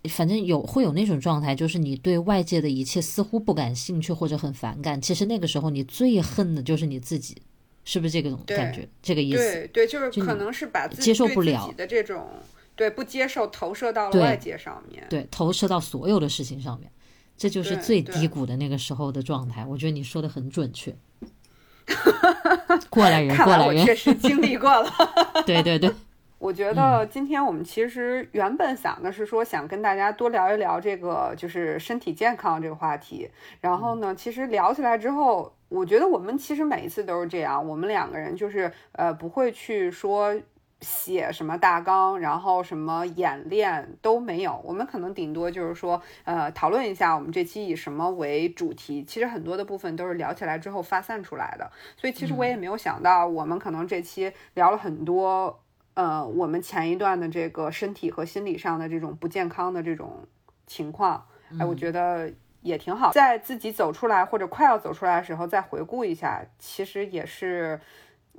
[0.09, 4.99] 反正有会有那种状态，就是你对外界的一切似乎不感兴趣或者很反感。
[4.99, 7.37] 其实那个时候你最恨的就是你自己，
[7.85, 8.89] 是不是这种感觉？
[9.03, 9.37] 这个意思？
[9.37, 12.27] 对对，就是可能是把自己接受不了的这种
[12.75, 15.05] 对不接受投射到了外界上面。
[15.11, 16.89] 对，投射到所有的事情上面，
[17.37, 19.63] 这就是最低谷的那个时候的状态。
[19.63, 20.95] 我觉得你说的很准确。
[22.89, 24.91] 过来人，看过来人，确实经历过了。
[25.45, 25.91] 对对对，
[26.39, 33.29] 我觉得今天我们其实原本想的是说，想跟大家多聊一聊这个就是身体健康这个话题。
[33.59, 40.33] 然后呢，其实聊起来之后，我觉得我们其实每一次都是这样，我们两个人就是呃不会去说
[40.79, 44.61] 写什么大纲，然后什么演练都没有。
[44.63, 49.03] 我们可能顶多就是说，呃，讨论一下我们这期以什么为主题。
[49.03, 51.69] 其实很多的部分都是聊起来之后发散出来的。
[51.97, 55.59] 所以其实我也没有想到，我们可能这期聊了很多，
[55.99, 60.25] 呃，我们前一段的这个身体和心理上的这种不健康的这种
[60.65, 61.25] 情况。
[61.59, 62.31] 哎，我觉得
[62.61, 67.79] 也挺好，在自己走出来或者快要走出来的时候再回顾一下，其实也是。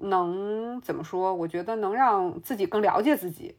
[0.03, 1.35] 能怎么说？
[1.35, 3.55] 我觉得能让自己更了解自己。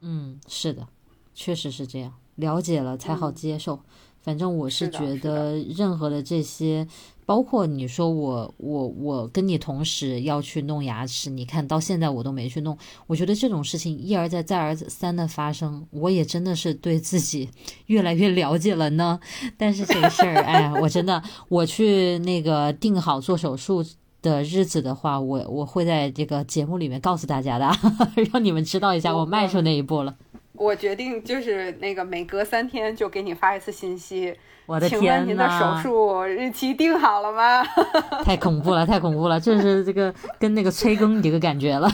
[0.00, 0.88] 嗯，是的，
[1.32, 3.84] 确实是这样，了解了才好接受。
[4.24, 6.88] 反正我是觉得，任何的这些，
[7.26, 12.76] 包括你说我我我跟你同时要去弄牙齿，你看到现在我都没去弄。
[13.06, 17.50] 我觉得这种事情一而再再而三的发生，我也真的是对自己
[17.86, 19.20] 越来越了解了呢。
[19.58, 23.84] 但是这个事儿，哎，我真的我去那个定好做手术。
[24.24, 27.70] 的日子的话，我我会在这个节目里面告诉大家的，
[28.32, 30.16] 让你们知道一下我迈出那一步了。
[30.56, 34.34] 我决定就是那个每隔三天就给你发一次信息。
[34.66, 35.02] 我的天呐！
[35.02, 37.62] 请问您的手术日期定好了吗？
[38.24, 41.90] 太恐怖了，太恐怖了，这是这个跟那个催更一个感觉了。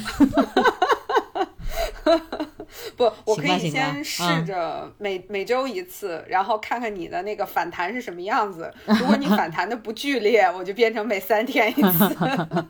[2.96, 8.72] 不，我可以先试着每每周一次，然后看看你的那个反弹是什么样子。
[8.86, 12.16] 如果你反弹的不剧烈，我就变成每三天一次。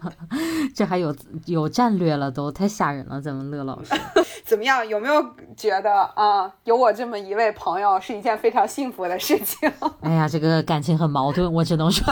[0.75, 1.15] 这还有
[1.47, 3.21] 有战略了，都太吓人了。
[3.21, 3.95] 咱们乐老师
[4.45, 4.87] 怎么样？
[4.87, 5.25] 有没有
[5.57, 9.71] 觉得啊，有我这么一位朋友是一件非常幸福的事情？
[10.01, 12.05] 哎呀，这个感情很矛盾，我只能说。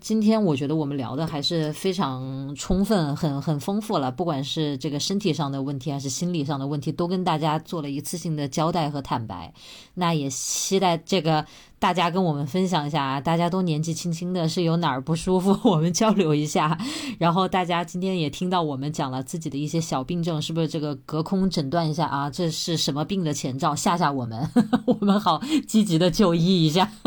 [0.00, 9.52] 今天我觉得我们聊的还是非常充分、很很丰富了，不管是这个身体上的问题，还是心理上的问题，都跟大家做了一次性的交代和坦白。
[9.94, 11.46] 那也期待这个。
[11.80, 16.76] 大家跟我们分享一下啊，大家都年纪轻轻的，是有哪儿不舒服，我们交流一下。
[17.18, 22.28] 然后大家今天也听到我们讲了自己的一些小病症，是不是这个隔空诊断一下啊？
[22.28, 23.74] 这是什么病的前兆？
[23.74, 24.46] 吓吓我们，
[24.84, 26.86] 我们好积极的就医一下。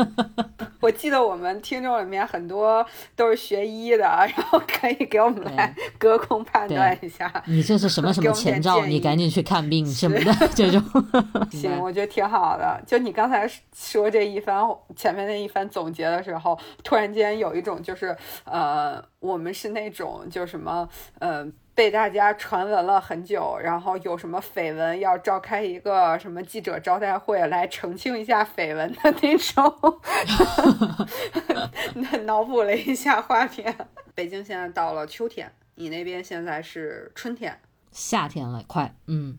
[0.80, 2.84] 我记得我们听众里面很多
[3.16, 7.32] 都是学医的，然后可以给我们来隔空判断一下。
[7.46, 8.84] 你这是什么什么前兆？
[8.84, 10.82] 你赶紧去看病什么的这种。
[11.52, 12.82] 行，我觉得挺好的。
[12.86, 14.63] 就你刚才说这一番。
[14.94, 20.88] 前面那一番总结的时候，突然间有一种就是，呃，我们是那种就什么，
[21.18, 30.00] 呃，被大家传闻了很久，然后有什么绯闻要召开一个什么记者招待会来澄清一下绯闻的那种，
[32.24, 33.76] 脑补了一下画面。
[34.14, 37.58] 北京现在到了秋天，你那边现在是春天，
[37.90, 39.36] 夏天了，快，嗯，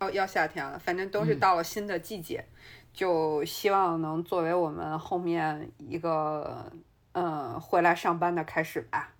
[0.00, 2.44] 要要夏天了，反正都是到了新的季节。
[2.98, 6.68] 就希望能作为我们后面一个，
[7.12, 9.10] 嗯，回来上班的开始吧。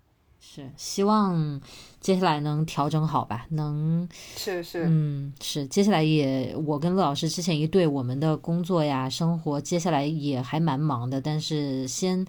[0.41, 1.61] 是，希望
[2.01, 5.65] 接下来能调整好吧，能是是，嗯，是。
[5.65, 11.21] 接下来也，我跟乐老师之前一对我们的工作呀、生活，接下来也还蛮忙的。
[11.21, 12.27] 但是先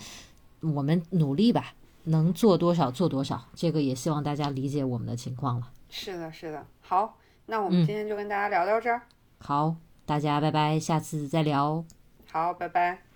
[0.61, 1.75] 我们努力吧，
[2.05, 3.45] 能做多少做多少。
[3.57, 5.69] 这个也希望大家理解我们的情况了。
[5.89, 6.65] 是的，是的。
[6.81, 9.03] 好，那我们今天就跟大家聊到这儿。
[9.41, 9.75] 好。
[10.11, 11.85] 大家拜拜，下次再聊。
[12.33, 13.10] 好，拜拜。